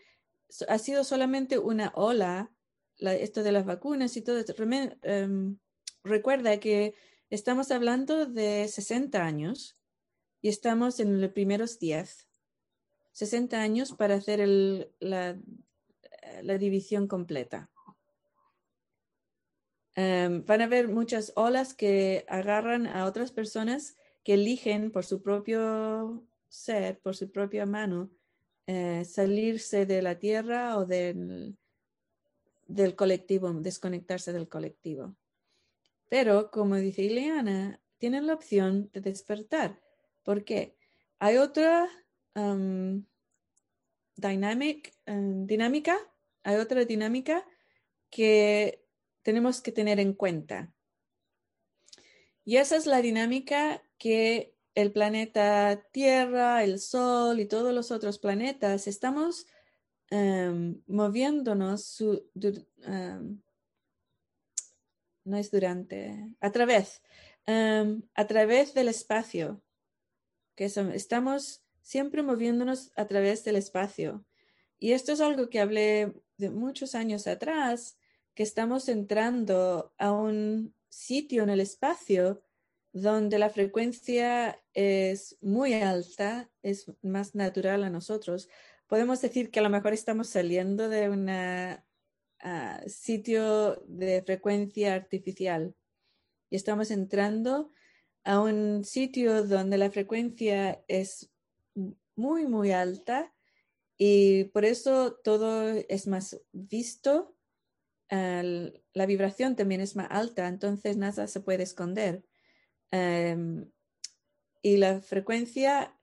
[0.69, 2.53] ha sido solamente una ola,
[3.01, 4.39] esto de las vacunas y todo.
[4.39, 4.55] esto.
[5.03, 5.59] Em,
[6.05, 6.95] recuerda que
[7.29, 9.77] estamos hablando de 60 años
[10.41, 12.29] y estamos en los primeros 10.
[13.11, 15.35] 60 años para hacer la
[16.57, 17.70] división completa.
[19.97, 25.23] Em, van a haber muchas olas que agarran a otras personas que eligen por su
[25.23, 28.11] propio ser, por su propia mano,
[28.67, 31.57] eh, salirse de la tierra o del,
[32.67, 35.17] del colectivo, desconectarse del colectivo.
[36.09, 39.81] Pero, como dice Ileana, tienen la opción de despertar.
[40.23, 40.77] ¿Por qué?
[41.19, 41.89] Hay otra
[44.17, 45.97] dynamic, em, dinámica,
[46.43, 47.47] hay otra dinámica
[48.11, 48.85] que
[49.23, 50.73] tenemos que tener en cuenta.
[52.45, 58.19] Y esa es la dinámica que el planeta Tierra, el Sol y todos los otros
[58.19, 59.47] planetas estamos
[60.11, 63.41] em, moviéndonos em,
[65.25, 67.03] no es durante, a través,
[67.47, 69.63] em, a través del espacio,
[70.57, 74.25] que estamos siempre moviéndonos a través del espacio.
[74.79, 78.00] Y esto es algo que hablé de muchos años atrás,
[78.43, 82.43] estamos entrando a un sitio en el espacio
[82.93, 88.49] donde la frecuencia es muy alta, es más natural a nosotros.
[88.87, 95.75] Podemos decir que a lo mejor estamos saliendo de un ah, sitio de frecuencia artificial
[96.49, 97.71] y estamos entrando
[98.25, 101.31] a un sitio donde la frecuencia es
[102.17, 103.33] muy, muy alta
[103.97, 107.37] y por eso todo es más visto.
[108.11, 112.25] La vibración también es más alta, entonces nada se puede esconder.
[112.91, 113.71] Em,
[114.63, 115.97] y la frecuencia,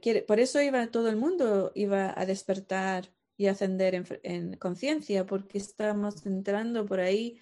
[0.00, 5.26] quiere, por eso iba todo el mundo iba a despertar y ascender en, en conciencia,
[5.26, 7.40] porque estamos entrando por ahí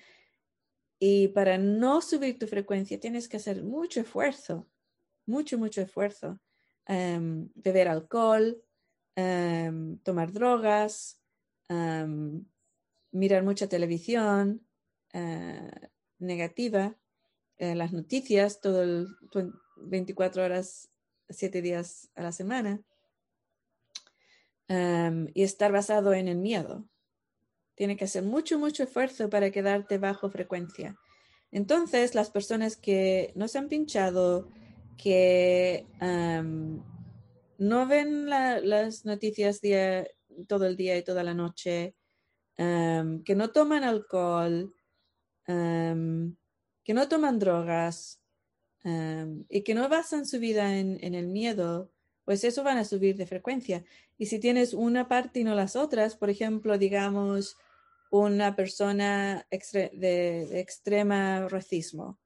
[1.02, 4.68] y para no subir tu frecuencia tienes que hacer mucho esfuerzo,
[5.26, 6.38] mucho, mucho esfuerzo.
[6.86, 8.62] Em, beber alcohol,
[9.16, 11.18] em, tomar drogas,
[13.12, 14.66] mirar mucha televisión
[15.12, 15.70] eh,
[16.18, 16.96] negativa,
[17.58, 19.08] eh, las noticias, todo el
[19.76, 20.90] 24 horas,
[21.28, 22.82] 7 días a la semana.
[25.34, 26.86] y estar basado en el miedo.
[27.74, 30.96] Tiene que hacer mucho, mucho esfuerzo para quedarte bajo frecuencia.
[31.50, 34.48] Entonces, las personas que no se han pinchado,
[34.96, 35.86] que
[37.58, 40.06] no ven las noticias día,
[40.46, 41.96] todo el día y toda la noche,
[42.60, 44.74] que no toman alcohol,
[45.46, 48.20] que no toman drogas
[49.48, 51.90] y que no basan su vida en, el miedo,
[52.24, 53.84] pues eso van a subir de frecuencia.
[54.18, 57.56] Y si tienes una parte y no las otras, por ejemplo, digamos,
[58.10, 62.20] una persona de, extrema racismo,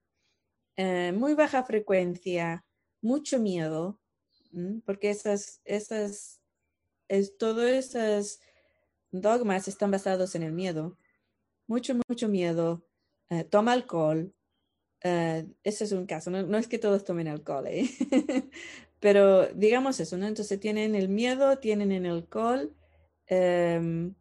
[0.76, 2.64] eh, muy baja frecuencia,
[3.00, 4.00] mucho miedo,
[4.84, 6.40] porque esas, esas,
[7.08, 8.40] es, todos esos
[9.20, 10.96] dogmas están basados en el miedo.
[11.66, 12.84] Mucho, mucho miedo.
[13.30, 14.34] Eh, toma alcohol.
[15.02, 16.30] Eh, ese es un caso.
[16.30, 17.66] No, es que todos tomen alcohol,
[19.00, 20.26] pero digamos eso, ¿no?
[20.26, 22.74] Entonces tienen el miedo, tienen el alcohol.
[23.26, 24.14] Em,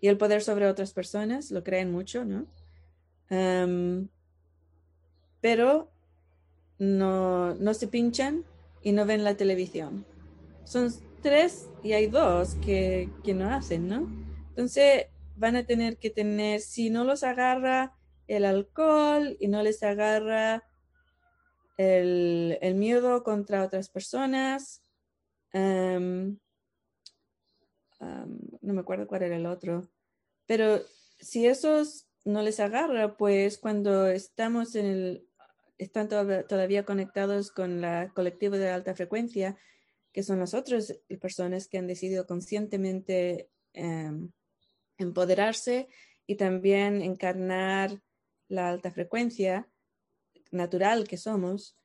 [0.00, 2.46] y el poder sobre otras personas, lo creen mucho, ¿no?
[5.40, 5.90] pero
[6.78, 8.44] no, no se pinchan
[8.82, 10.06] y no ven la televisión.
[10.64, 10.92] Son
[11.22, 14.25] tres y hay dos que, que no hacen, ¿no?
[14.56, 17.94] Entonces van a tener que tener, si no los agarra
[18.26, 20.64] el alcohol y no les agarra
[21.76, 24.82] el, miedo contra otras personas,
[25.52, 26.38] no
[28.62, 29.90] me acuerdo cuál era el otro,
[30.46, 30.80] pero
[31.20, 35.28] si esos no les agarra, pues cuando estamos en el,
[35.76, 39.58] están todavía conectados con la colectiva de alta frecuencia,
[40.12, 44.32] que son las otras personas que han decidido conscientemente em,
[44.98, 45.88] empoderarse
[46.26, 48.00] y también encarnar
[48.48, 49.68] la alta frecuencia
[50.50, 51.76] natural que somos,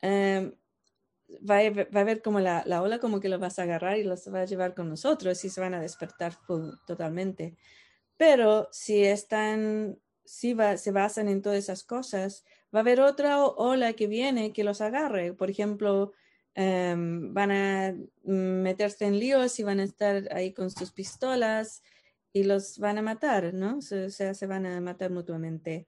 [0.00, 0.54] em,
[1.48, 4.42] va a, ver como la, ola como que los vas a agarrar y los va
[4.42, 6.36] a llevar con nosotros y se van a despertar
[6.86, 7.56] totalmente.
[8.16, 12.44] Pero si están, si se basan en todas esas cosas,
[12.74, 15.32] va a haber otra ola que viene que los agarre.
[15.32, 16.12] Por ejemplo,
[16.54, 21.82] em, van a meterse en líos y van a estar ahí con sus pistolas
[22.34, 23.78] y los van a matar, ¿no?
[23.78, 25.86] O sea, se van a matar mutuamente.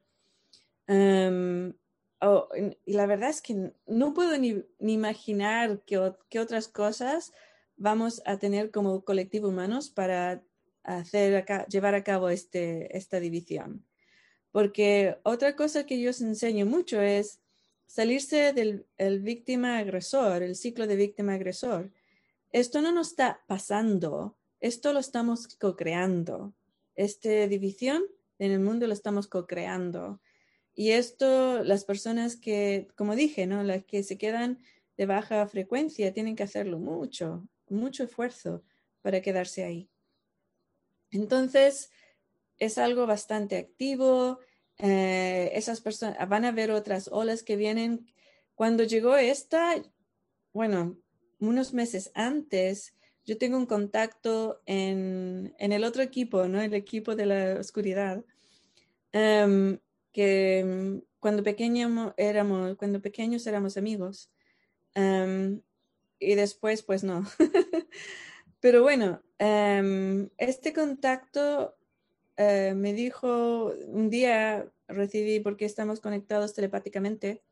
[0.86, 1.74] Em,
[2.20, 2.48] Oh,
[2.86, 7.32] y la verdad es que no puedo ni, imaginar qué, qué, otras cosas
[7.76, 10.42] vamos a tener como colectivo humanos para
[10.82, 13.84] hacer llevar a cabo este, esta división.
[14.50, 17.40] Porque otra cosa que yo os enseño mucho es
[17.86, 21.92] salirse del el víctima agresor, el ciclo de víctima agresor.
[22.50, 26.54] Esto no nos está pasando, esto lo estamos co-creando.
[26.94, 28.04] Esta división
[28.38, 30.20] en el mundo lo estamos co-creando.
[30.74, 33.62] Y esto, las personas que, como dije, ¿no?
[33.62, 34.60] Las que se quedan
[34.96, 38.62] de baja frecuencia tienen que hacerlo mucho, mucho esfuerzo
[39.02, 39.88] para quedarse ahí.
[41.10, 41.90] Entonces,
[42.58, 44.38] es algo bastante activo.
[44.78, 48.10] Eh, esas personas van a ver otras olas que vienen.
[48.54, 49.82] Cuando llegó esta,
[50.52, 50.98] bueno,
[51.38, 52.95] unos meses antes,
[53.26, 56.60] yo tengo un contacto en, en el otro equipo, ¿no?
[56.60, 58.24] El equipo de la oscuridad.
[59.12, 59.78] Em,
[60.12, 64.30] que mm, cuando, pequeño éramos, cuando pequeños éramos amigos.
[66.18, 67.24] y después, pues no.
[68.60, 69.22] Pero bueno,
[70.38, 71.76] este contacto
[72.36, 77.42] eh, me dijo, un día recibí, porque estamos conectados telepáticamente,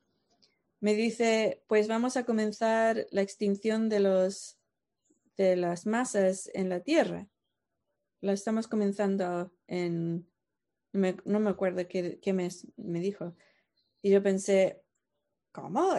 [0.81, 4.59] me dice, pues vamos a comenzar la extinción de los
[5.37, 7.29] de las masas en la Tierra.
[8.21, 10.29] Lo estamos comenzando en,
[10.93, 13.37] no me acuerdo qué, mes me dijo.
[14.03, 14.83] Y yo pensé,
[15.53, 15.95] ¿cómo?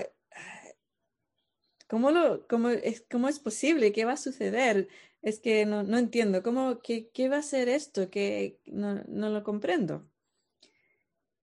[1.88, 3.92] ¿Cómo, lo, cómo, es, ¿Cómo es posible?
[3.92, 4.88] ¿Qué va a suceder?
[5.22, 6.42] Es que no, no entiendo.
[6.42, 8.10] ¿Cómo, qué, qué, va a ser esto?
[8.10, 10.10] Que no, no lo comprendo.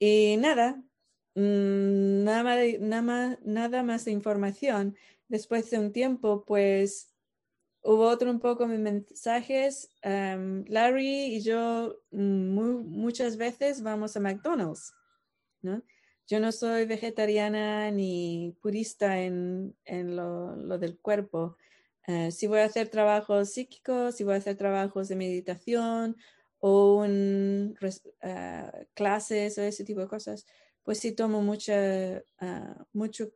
[0.01, 0.83] Y nada,
[1.37, 4.97] mm, nada, nada, nada más de información.
[5.29, 7.12] Después de un tiempo, pues
[7.83, 9.91] hubo otro un poco de mensajes.
[10.03, 14.95] Larry y yo muy, muchas veces vamos a McDonald's,
[15.63, 15.83] ¿no?
[16.29, 21.57] Yo no soy vegetariana ni purista en, en lo, lo, del cuerpo.
[22.07, 26.17] Uh, si voy a hacer trabajos psíquicos, si voy a hacer trabajos de meditación
[26.59, 30.47] o un, uh, clases o ese tipo de cosas,
[30.85, 33.33] pues sí tomo mucha, uh, mucho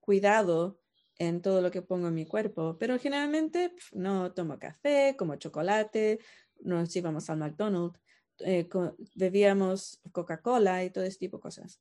[0.00, 0.81] cuidado
[1.22, 6.18] en todo lo que pongo en mi cuerpo, pero generalmente no tomo café, como chocolate,
[6.60, 8.00] nos íbamos al McDonald's,
[8.40, 8.68] eh,
[9.14, 11.80] bebíamos Coca-Cola y todo ese tipo de cosas.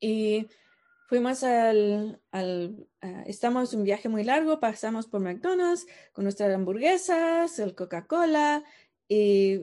[0.00, 0.46] Y
[1.08, 7.58] fuimos al, al uh, estamos un viaje muy largo, pasamos por McDonald's con nuestras hamburguesas,
[7.58, 8.62] el Coca-Cola
[9.08, 9.60] y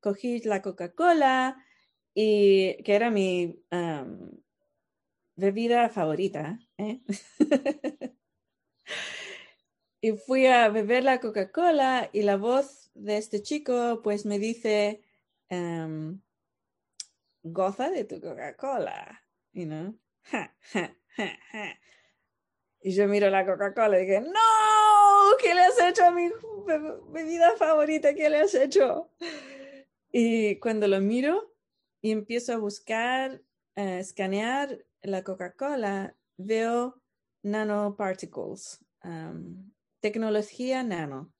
[0.00, 1.64] cogí la Coca-Cola
[2.12, 4.30] y que era mi um,
[5.36, 6.58] bebida favorita.
[6.78, 7.00] ¿eh?
[10.00, 15.02] y fui a beber la Coca-Cola y la voz de este chico pues me dice,
[15.50, 16.20] um,
[17.42, 19.24] goza de tu Coca-Cola
[19.54, 19.98] you know.
[22.82, 26.30] y yo miro la Coca-Cola y dije, no, ¿qué le has hecho a mi
[27.08, 28.14] bebida favorita?
[28.14, 29.10] ¿Qué le has hecho?
[30.12, 31.54] Y cuando lo miro
[32.02, 33.40] y empiezo a buscar,
[33.76, 37.00] uh, escanear la Coca-Cola, veo
[37.42, 41.32] nanoparticles, um, tecnología nano.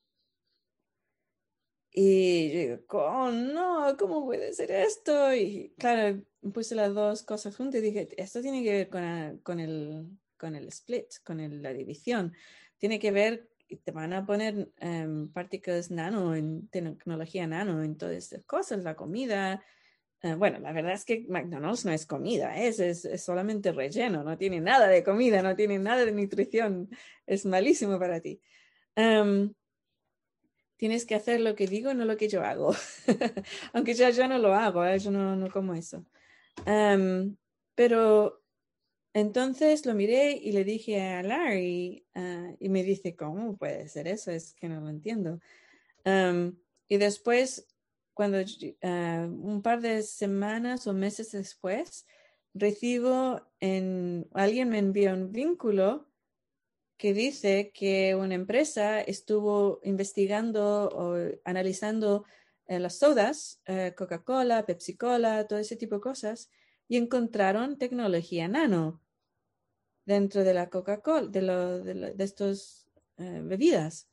[1.91, 5.33] Y yo digo, oh, no, ¿cómo puede ser esto?
[5.35, 9.61] Y claro, puse las dos cosas juntas y dije, esto tiene que ver con, con,
[9.61, 12.35] el, con el split, con el, la división.
[12.79, 13.49] Tiene que ver,
[13.85, 18.97] te van a poner um, partículas nano, en tecnología nano, en todas estas cosas, la
[18.97, 19.65] comida.
[20.25, 24.39] Uh, bueno, la verdad es que McDonald's no es comida, es, es, solamente relleno, no
[24.39, 26.89] tiene nada de comida, no tiene nada de nutrición,
[27.27, 28.41] es malísimo para ti.
[28.97, 29.53] Um,
[30.79, 32.75] tienes que hacer lo que digo, no lo que yo hago.
[33.75, 34.99] Aunque ya yo no lo hago, ¿eh?
[34.99, 36.07] yo no, no, como eso.
[36.67, 37.37] Um,
[37.75, 38.43] pero
[39.13, 44.09] entonces lo miré y le dije a Larry uh, y me dice, ¿cómo puede ser
[44.09, 44.31] eso?
[44.31, 45.39] Es que no lo entiendo.
[46.07, 46.57] Um,
[46.89, 47.67] y después,
[48.15, 52.07] cuando uh, un par de semanas o meses después,
[52.55, 56.09] recibo en, alguien me envía un vínculo
[56.97, 62.25] que dice que una empresa estuvo investigando o analizando
[62.67, 66.51] eh, las sodas, eh, Coca-Cola, Pepsi-Cola, todo ese tipo de cosas,
[66.89, 69.03] y encontraron tecnología nano
[70.07, 72.89] dentro de la Coca-Cola, de, de, de estas
[73.19, 74.09] eh, bebidas,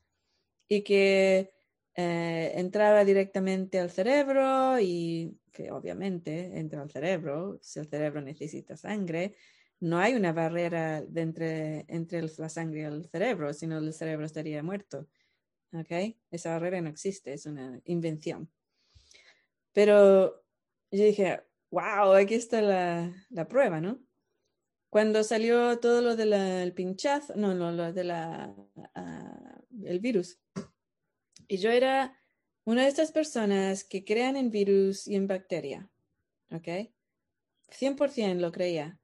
[0.68, 1.52] y que
[1.94, 9.34] entraba directamente al cerebro y que obviamente entra al cerebro, si el cerebro necesita sangre,
[9.80, 14.62] no hay una barrera entre, entre la sangre y el cerebro, sino el cerebro estaría
[14.62, 15.08] muerto.
[15.72, 16.16] ¿Ok?
[16.30, 18.50] Esa barrera no existe, es una invención.
[19.72, 20.44] Pero
[20.90, 23.98] yo dije, wow, aquí está la, la prueba, ¿no?
[24.90, 28.54] Cuando salió todo lo del pinchazo, no, no, lo de la,
[28.94, 30.38] uh, el virus.
[31.48, 32.18] Y yo era
[32.64, 35.90] una de estas personas que crean en virus y en bacteria.
[36.50, 36.68] ¿Ok?
[37.70, 38.98] 100% lo creía.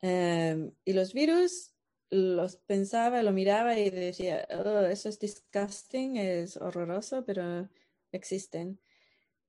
[0.00, 1.72] Um, y los virus
[2.10, 7.68] los pensaba, lo miraba y decía, oh, eso es disgusting, es horroroso, pero
[8.12, 8.80] existen.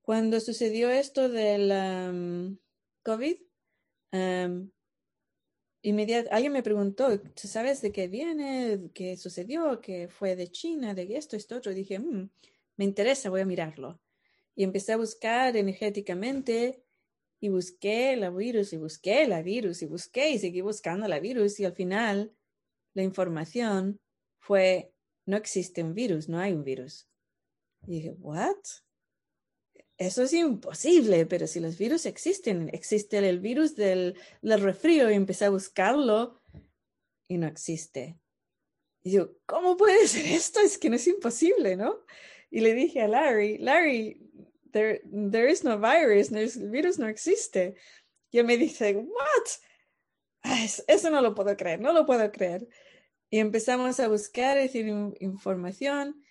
[0.01, 2.57] Cuando sucedió esto del um,
[3.03, 3.37] COVID,
[4.11, 4.69] um,
[5.81, 8.89] inmediatamente alguien me preguntó, ¿sabes de qué viene?
[8.93, 9.81] ¿Qué sucedió?
[9.81, 10.93] ¿Qué fue de China?
[10.93, 11.73] ¿De esto, esto, otro?
[11.73, 12.29] Dije, mm,
[12.77, 13.99] me interesa, voy a mirarlo.
[14.55, 16.83] Y empecé a buscar energéticamente
[17.39, 21.59] y busqué la virus y busqué la virus y busqué y seguí buscando la virus
[21.59, 22.33] y al final
[22.93, 23.99] la información
[24.39, 24.93] fue
[25.25, 27.07] no existe un virus, no hay un virus.
[27.87, 28.57] Y dije, ¿what?
[29.99, 35.13] Eso es imposible, pero si los virus existen, existe el virus del, del resfrío y
[35.13, 36.41] empecé a buscarlo
[37.27, 38.17] y no existe.
[39.03, 40.61] Y yo, ¿cómo puede ser esto?
[40.61, 42.05] Es que no es imposible, ¿no?
[42.49, 44.25] Y le dije a Larry, Larry,
[44.71, 47.75] there, there is no virus, el virus no existe.
[48.31, 49.49] Y él me dice, what?
[50.87, 52.69] Eso no lo puedo creer, no lo puedo creer.
[53.29, 54.87] Y empezamos a buscar, decir,
[55.19, 56.23] información.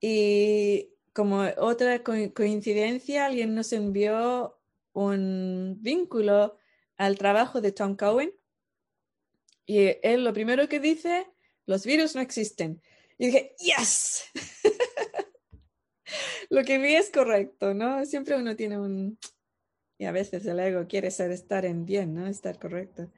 [0.00, 4.60] Y como otra coincidencia, alguien nos envió
[4.92, 6.56] un vínculo
[6.96, 8.32] al trabajo de Tom Cohen.
[9.66, 11.26] Y él lo primero que dice,
[11.66, 12.82] los virus no existen.
[13.18, 14.24] Y dije, yes.
[16.50, 18.04] lo que vi es correcto, ¿no?
[18.04, 19.18] Siempre uno tiene un...
[19.98, 22.26] Y a veces el ego quiere ser estar en bien, ¿no?
[22.26, 23.10] Estar correcto.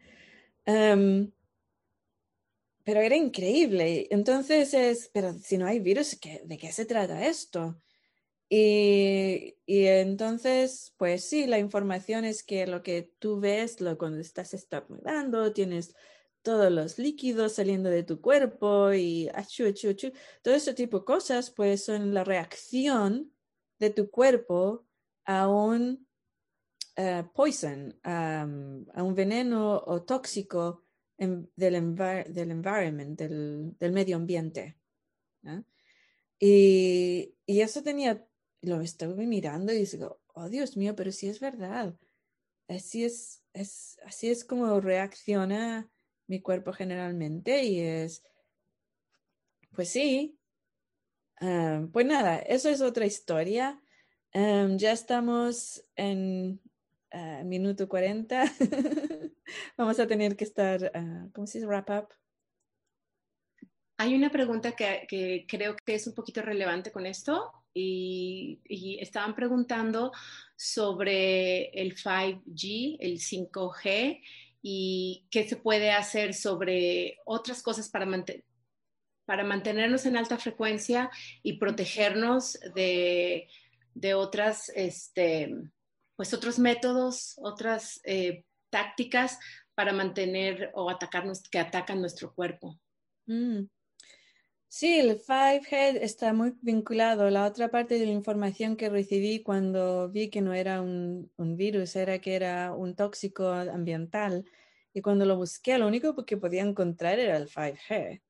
[0.64, 1.30] Em,
[2.84, 4.08] pero era increíble.
[4.10, 7.80] Entonces es, pero si no hay virus, ¿de qué se trata esto?
[8.48, 14.20] Y, y, entonces, pues sí, la información es que lo que tú ves lo, cuando
[14.20, 15.94] estás estornudando, tienes
[16.42, 20.12] todos los líquidos saliendo de tu cuerpo y achu, achu, achu.
[20.42, 23.32] todo ese tipo de cosas, pues son la reacción
[23.78, 24.84] de tu cuerpo
[25.24, 26.06] a un
[26.98, 30.84] uh, poison, um, a un veneno o tóxico
[31.56, 34.76] del, envir del environment, del, del, medio ambiente.
[36.38, 38.26] Y, y, eso tenía,
[38.62, 41.96] lo estuve mirando y digo, oh Dios mío, pero sí es verdad.
[42.68, 45.90] Así es, es, así es como reacciona
[46.26, 48.22] mi cuerpo generalmente y es,
[49.72, 50.38] pues sí,
[51.40, 53.80] um, pues nada, eso es otra historia.
[54.34, 56.60] Um, ya estamos en
[57.12, 58.44] uh, minuto 40.
[59.76, 61.66] Vamos a tener que estar, uh, ¿cómo se dice?
[61.66, 62.08] Wrap up.
[63.98, 68.98] Hay una pregunta que, que, creo que es un poquito relevante con esto y, y,
[69.00, 70.12] estaban preguntando
[70.56, 74.20] sobre el 5G, el 5G
[74.62, 78.06] y qué se puede hacer sobre otras cosas para,
[79.24, 81.10] para mantenernos en alta frecuencia
[81.42, 83.48] y protegernos de,
[83.94, 85.54] de otras, este,
[86.22, 89.40] pues otros métodos, otras eh, tácticas
[89.74, 92.78] para mantener o atacarnos, que atacan nuestro cuerpo.
[93.26, 93.62] Mm.
[94.68, 97.28] Sí, el 5G está muy vinculado.
[97.28, 101.56] La otra parte de la información que recibí cuando vi que no era un, un,
[101.56, 104.44] virus, era que era un tóxico ambiental.
[104.94, 108.22] Y cuando lo busqué, lo único que podía encontrar era el 5G.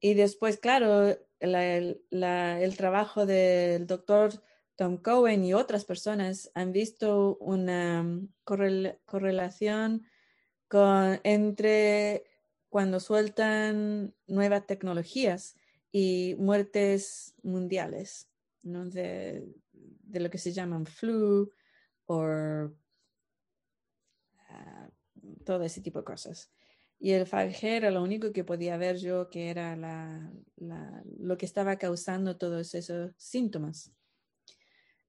[0.00, 4.42] Y después, claro, la, la, el trabajo del doctor
[4.76, 8.04] Tom Cohen y otras personas han visto una
[8.44, 10.06] correlación
[10.68, 12.24] con, entre
[12.68, 15.56] cuando sueltan nuevas tecnologías
[15.90, 18.28] y muertes mundiales,
[18.62, 19.48] de,
[20.12, 21.50] lo que se llaman flu
[22.04, 22.76] o uh,
[25.44, 26.50] todo ese tipo de cosas.
[26.98, 29.76] Y el 5G era lo único que podía ver yo que era
[31.18, 33.92] lo que estaba causando todos esos síntomas.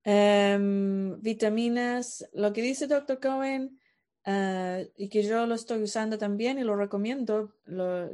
[0.08, 3.20] Um, vitaminas, lo que dice Dr.
[3.20, 3.78] Cohen,
[4.26, 7.54] uh, y que yo lo estoy usando también y lo recomiendo,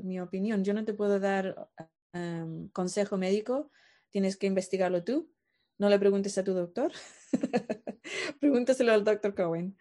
[0.01, 1.69] mi opinión, yo no te puedo dar
[2.13, 3.69] um, consejo médico,
[4.09, 5.31] tienes que investigarlo tú,
[5.77, 6.91] no le preguntes a tu doctor,
[8.39, 9.35] pregúntaselo al Dr.
[9.35, 9.77] Cohen.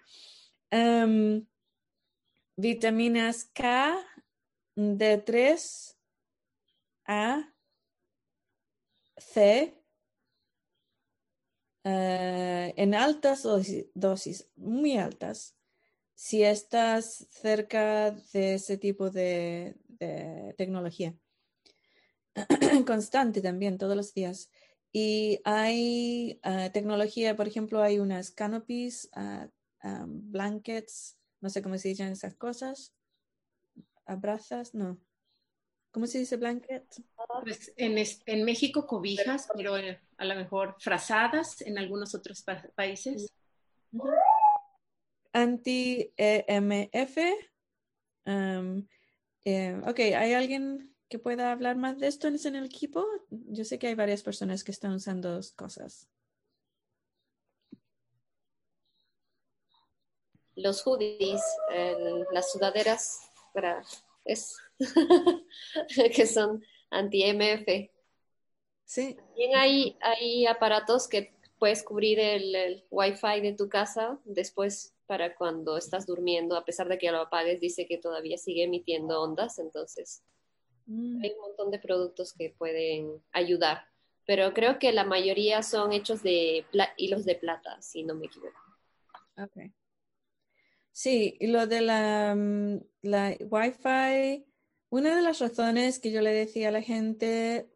[0.70, 1.46] Um,
[2.58, 3.96] vitaminas K,
[4.76, 5.96] D3,
[7.06, 7.54] A,
[9.16, 9.81] C,
[11.84, 13.42] uh, en altas
[13.94, 15.56] dosis, muy altas,
[16.14, 19.76] si estás cerca de ese tipo de,
[20.56, 21.16] tecnología.
[22.86, 24.50] Constante también, todos los días.
[24.92, 29.48] Y hay uh, tecnología, por ejemplo, hay unas canopies, uh,
[29.86, 32.92] um, blankets, no sé cómo se dicen esas cosas.
[34.06, 34.74] ¿Abrazas?
[34.74, 34.98] No.
[35.92, 36.86] ¿Cómo se dice blanket?
[37.42, 42.64] Pues en, en, México cobijas, pero eh, a lo mejor frazadas en algunos otros pa
[42.74, 43.30] países.
[45.34, 47.18] Anti-EMF.
[48.24, 48.88] Um,
[49.44, 53.06] eh, ok, ¿hay alguien que pueda hablar más de esto en el equipo?
[53.28, 56.08] Yo sé que hay varias personas que están usando cosas.
[60.54, 61.42] Los hoodies,
[62.32, 63.82] las sudaderas para
[64.24, 64.56] es
[66.14, 67.90] que son anti-MF.
[68.84, 69.14] Sí.
[69.14, 75.34] También hay, hay aparatos que puedes cubrir el, el Wi-Fi de tu casa después para
[75.34, 79.58] cuando estás durmiendo, a pesar de que lo apagues, dice que todavía sigue emitiendo ondas,
[79.58, 80.24] entonces
[80.86, 81.22] mm.
[81.22, 83.86] hay un montón de productos que pueden ayudar,
[84.26, 86.64] pero creo que la mayoría son hechos de
[86.96, 88.58] hilos de plata, si no me equivoco.
[89.36, 89.72] Okay.
[90.92, 94.46] Sí, y lo de la, mm, la Wi-Fi,
[94.92, 97.66] una de las razones que yo le decía a la gente,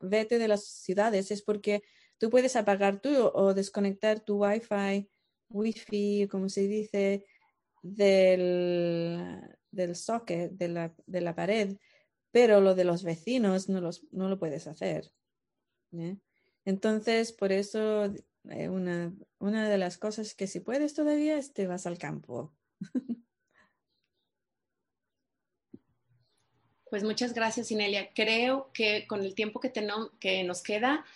[0.00, 1.82] vete de las ciudades, es porque
[2.16, 5.06] tú puedes apagar tú o desconectar tu Wi-Fi,
[5.50, 7.26] Wi-Fi, como se dice,
[7.82, 9.38] del,
[9.70, 11.76] del socket, de la, de la pared,
[12.30, 15.12] pero lo de los vecinos no, los, no lo puedes hacer.
[15.92, 16.16] ¿eh?
[16.64, 18.06] Entonces, por eso,
[18.48, 22.54] eh, una, una, de las cosas que si puedes todavía es te vas al campo.
[26.92, 28.10] Pues muchas gracias, Inelia.
[28.14, 29.72] Creo que con el tiempo que,
[30.20, 31.06] que nos queda,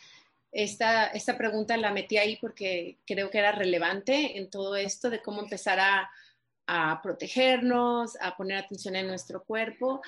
[0.50, 5.20] esta, esta pregunta la metí ahí porque creo que era relevante en todo esto de
[5.20, 6.10] cómo empezar a,
[6.66, 10.00] a protegernos, a poner atención en nuestro cuerpo.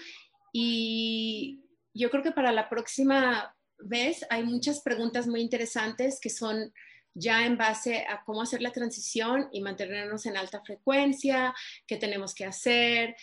[0.54, 1.60] Y
[1.92, 6.72] yo creo que para la próxima vez hay muchas preguntas muy interesantes que son
[7.12, 11.54] ya en base a cómo hacer la transición y mantenernos en alta frecuencia,
[11.86, 13.16] qué tenemos que hacer,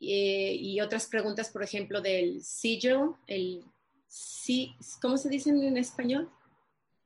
[0.00, 3.64] eh, y otras preguntas, por ejemplo, del sigil, el,
[5.00, 6.30] ¿cómo se dice en español?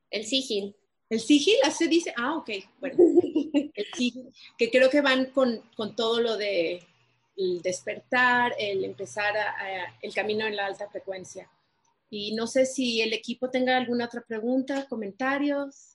[0.09, 0.75] El sigil.
[1.09, 2.97] El sigil, así dice, ah, ok, bueno,
[3.53, 6.81] el sigil, que creo que van con, con todo lo de
[7.37, 9.33] el despertar, el empezar
[10.01, 11.49] el camino en la alta frecuencia.
[12.09, 15.94] Y no sé si el equipo tenga alguna otra pregunta, comentarios.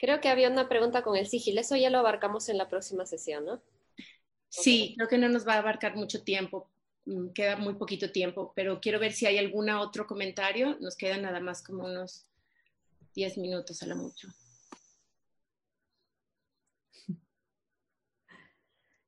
[0.00, 1.58] Creo que había una pregunta con el sigil.
[1.58, 3.60] Eso ya lo abarcamos en la próxima sesión, ¿no?
[4.48, 6.68] Sí, creo que no nos va a abarcar mucho tiempo.
[7.04, 10.78] Mm, queda muy poquito tiempo, pero quiero ver si hay algún otro comentario.
[10.80, 12.24] Nos quedan nada más como unos
[13.14, 14.28] 10 minutos a lo mucho.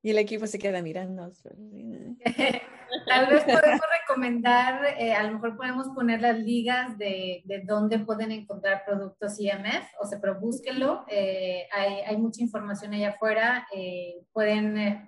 [0.03, 1.31] Y el equipo se queda mirando.
[3.09, 8.01] Tal vez podemos recomendar, eh, a lo mejor podemos poner las ligas de, de dónde
[8.01, 11.05] pueden encontrar productos IMF, o sea, pero búsquenlo.
[11.09, 13.67] Eh, hay, hay, mucha información allá afuera.
[13.75, 15.07] Eh, pueden, en,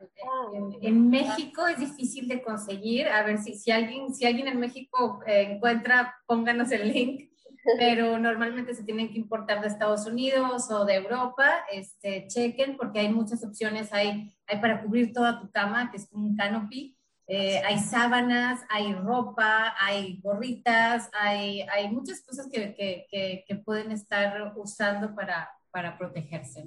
[0.80, 3.09] en, México es difícil de conseguir.
[3.09, 7.34] A ver si, si, alguien, si alguien en México encuentra, pónganos el link
[7.78, 13.00] pero normalmente se tienen que importar de Estados Unidos o de Europa, este, chequen porque
[13.00, 16.96] hay muchas opciones, hay, hay para cubrir toda tu cama, que es como un canopy,
[17.26, 23.92] eh, hay sábanas, hay ropa, hay gorritas, hay, hay muchas cosas que, que, que, pueden
[23.92, 26.66] estar usando para, para protegerse.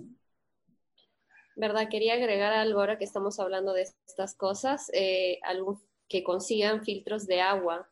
[1.55, 1.89] ¿Verdad?
[1.89, 5.79] Quería agregar algo ahora que estamos hablando de estas cosas, eh, algo
[6.09, 7.87] que consigan filtros de agua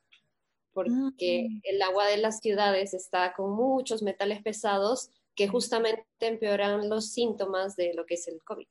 [0.75, 1.59] porque mm.
[1.63, 7.77] el agua de las ciudades está con muchos metales pesados que justamente empeoran los síntomas
[7.77, 8.67] de lo que es el COVID.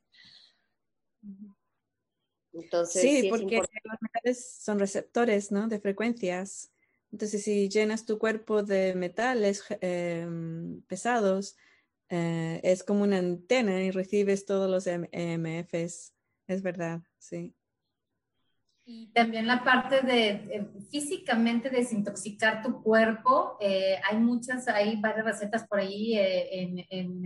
[2.53, 5.67] Entonces, sí, porque los metales son receptores ¿no?
[5.67, 6.71] de frecuencias.
[7.11, 11.57] Entonces, si llenas tu cuerpo de metales em, pesados,
[12.09, 16.13] eh, es como una antena y recibes todos los EMFs.
[16.47, 17.55] Es verdad, sí.
[18.87, 23.57] Y también la parte de eh, físicamente desintoxicar tu cuerpo.
[23.59, 27.25] Eh, hay muchas, hay varias recetas por ahí eh, en, en,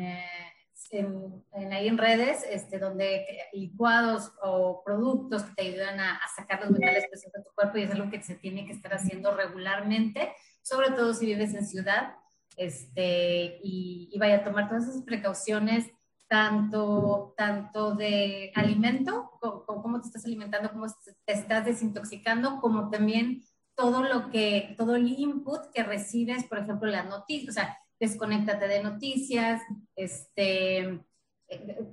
[1.51, 6.71] en, ahí en redes, este, donde licuados o productos que te ayudan a, sacar los
[6.71, 10.31] metales pesados de tu cuerpo y es algo que se tiene que estar haciendo regularmente,
[10.61, 12.15] sobre todo si vives en ciudad.
[12.55, 15.91] Este, y, y vaya a tomar todas esas precauciones
[16.29, 19.31] tanto, tanto de alimento,
[19.65, 20.85] cómo te estás alimentando, cómo
[21.25, 23.41] te estás desintoxicando, como también
[23.75, 28.67] todo lo que, todo el input que recibes, por ejemplo, las noticias, o sea, desconéctate
[28.67, 29.61] de noticias,
[29.95, 31.03] este,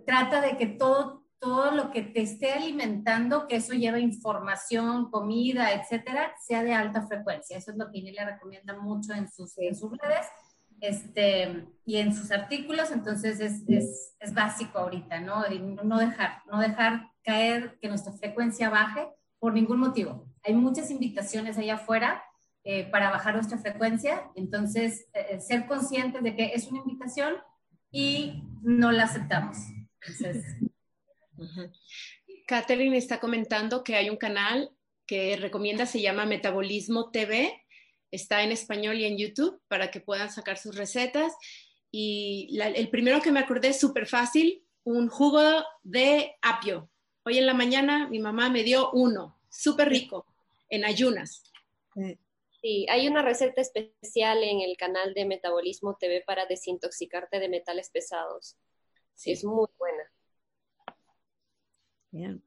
[0.05, 5.73] trata de que todo, todo lo que te esté alimentando, que eso lleva información, comida,
[5.73, 7.57] etcétera, sea de alta frecuencia.
[7.57, 10.27] Eso es lo que Inelia recomienda mucho en sus, en sus redes
[10.81, 15.45] este, y en sus artículos, entonces es, es, es básico ahorita, ¿no?
[15.85, 19.09] no dejar, no dejar caer que nuestra frecuencia baje
[19.39, 20.27] por ningún motivo.
[20.43, 22.23] Hay muchas invitaciones allá afuera
[22.65, 27.35] eh, para bajar nuestra frecuencia, entonces eh, ser conscientes de que es una invitación
[27.91, 29.57] y no la aceptamos.
[30.01, 30.45] Entonces,
[32.47, 34.71] Catherine está comentando que hay un canal
[35.07, 37.53] que recomienda, se llama Metabolismo TV,
[38.11, 41.33] Está en español y en YouTube para que puedan sacar sus recetas.
[41.91, 45.41] Y el primero que me acordé es súper fácil, un jugo
[45.83, 46.91] de apio.
[47.25, 50.27] Hoy en la mañana mi mamá me dio uno, súper rico,
[50.69, 51.53] en ayunas.
[52.61, 57.91] Sí, hay una receta especial en el canal de Metabolismo TV para desintoxicarte de metales
[57.91, 58.57] pesados.
[59.15, 60.13] Sí, es muy buena.
[62.11, 62.46] Bien.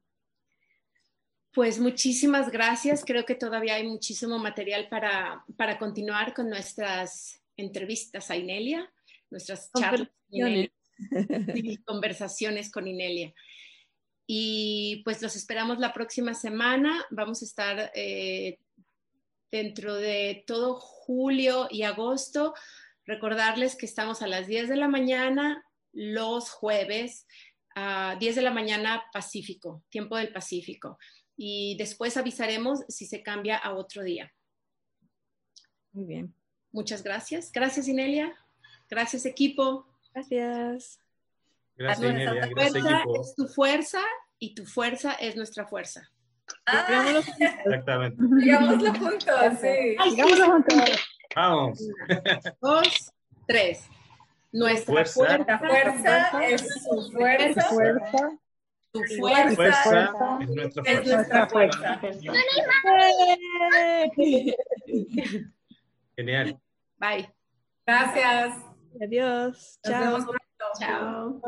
[1.52, 3.04] Pues muchísimas gracias.
[3.04, 8.90] Creo que todavía hay muchísimo material para, para continuar con nuestras entrevistas a Inelia,
[9.30, 10.08] nuestras charlas
[11.54, 13.34] y conversaciones con Inelia.
[14.26, 17.04] Y pues los esperamos la próxima semana.
[17.10, 18.58] Vamos a estar eh,
[19.50, 22.54] dentro de todo julio y agosto.
[23.06, 27.26] Recordarles que estamos a las 10 de la mañana los jueves
[27.74, 30.98] a 10 de la mañana Pacífico, tiempo del Pacífico.
[31.36, 34.32] Y después avisaremos si se cambia a otro día.
[35.92, 36.34] Muy bien.
[36.72, 37.50] Muchas gracias.
[37.52, 38.34] Gracias, Inelia.
[38.88, 39.86] Gracias, equipo.
[40.14, 41.00] Gracias.
[41.76, 42.34] Gracias, Inelia.
[42.34, 43.20] Gracias, fuerza equipo.
[43.20, 44.00] es tu fuerza
[44.38, 46.10] y tu fuerza es nuestra fuerza.
[46.66, 47.20] Ah,
[47.64, 48.22] Exactamente.
[48.40, 49.96] digámoslo juntos, sí.
[51.34, 51.78] Vamos.
[52.60, 53.12] Dos,
[53.46, 53.86] tres.
[54.52, 55.14] Nuestra Fuerza.
[55.14, 55.58] fuerza, La
[56.30, 58.38] fuerza es su fuerza.
[58.92, 59.56] Tu Fuerza.
[59.56, 59.82] fuerza.
[59.82, 61.14] Fuerza es nuestra Es fuerza.
[61.16, 62.00] nuestra fuerza.
[66.16, 66.58] Genial.
[66.98, 67.32] Bye.
[67.86, 68.54] Gracias.
[69.00, 69.78] Adiós.
[69.84, 70.00] Nos Chao.
[70.04, 70.38] vemos pronto.
[70.78, 71.40] Chao.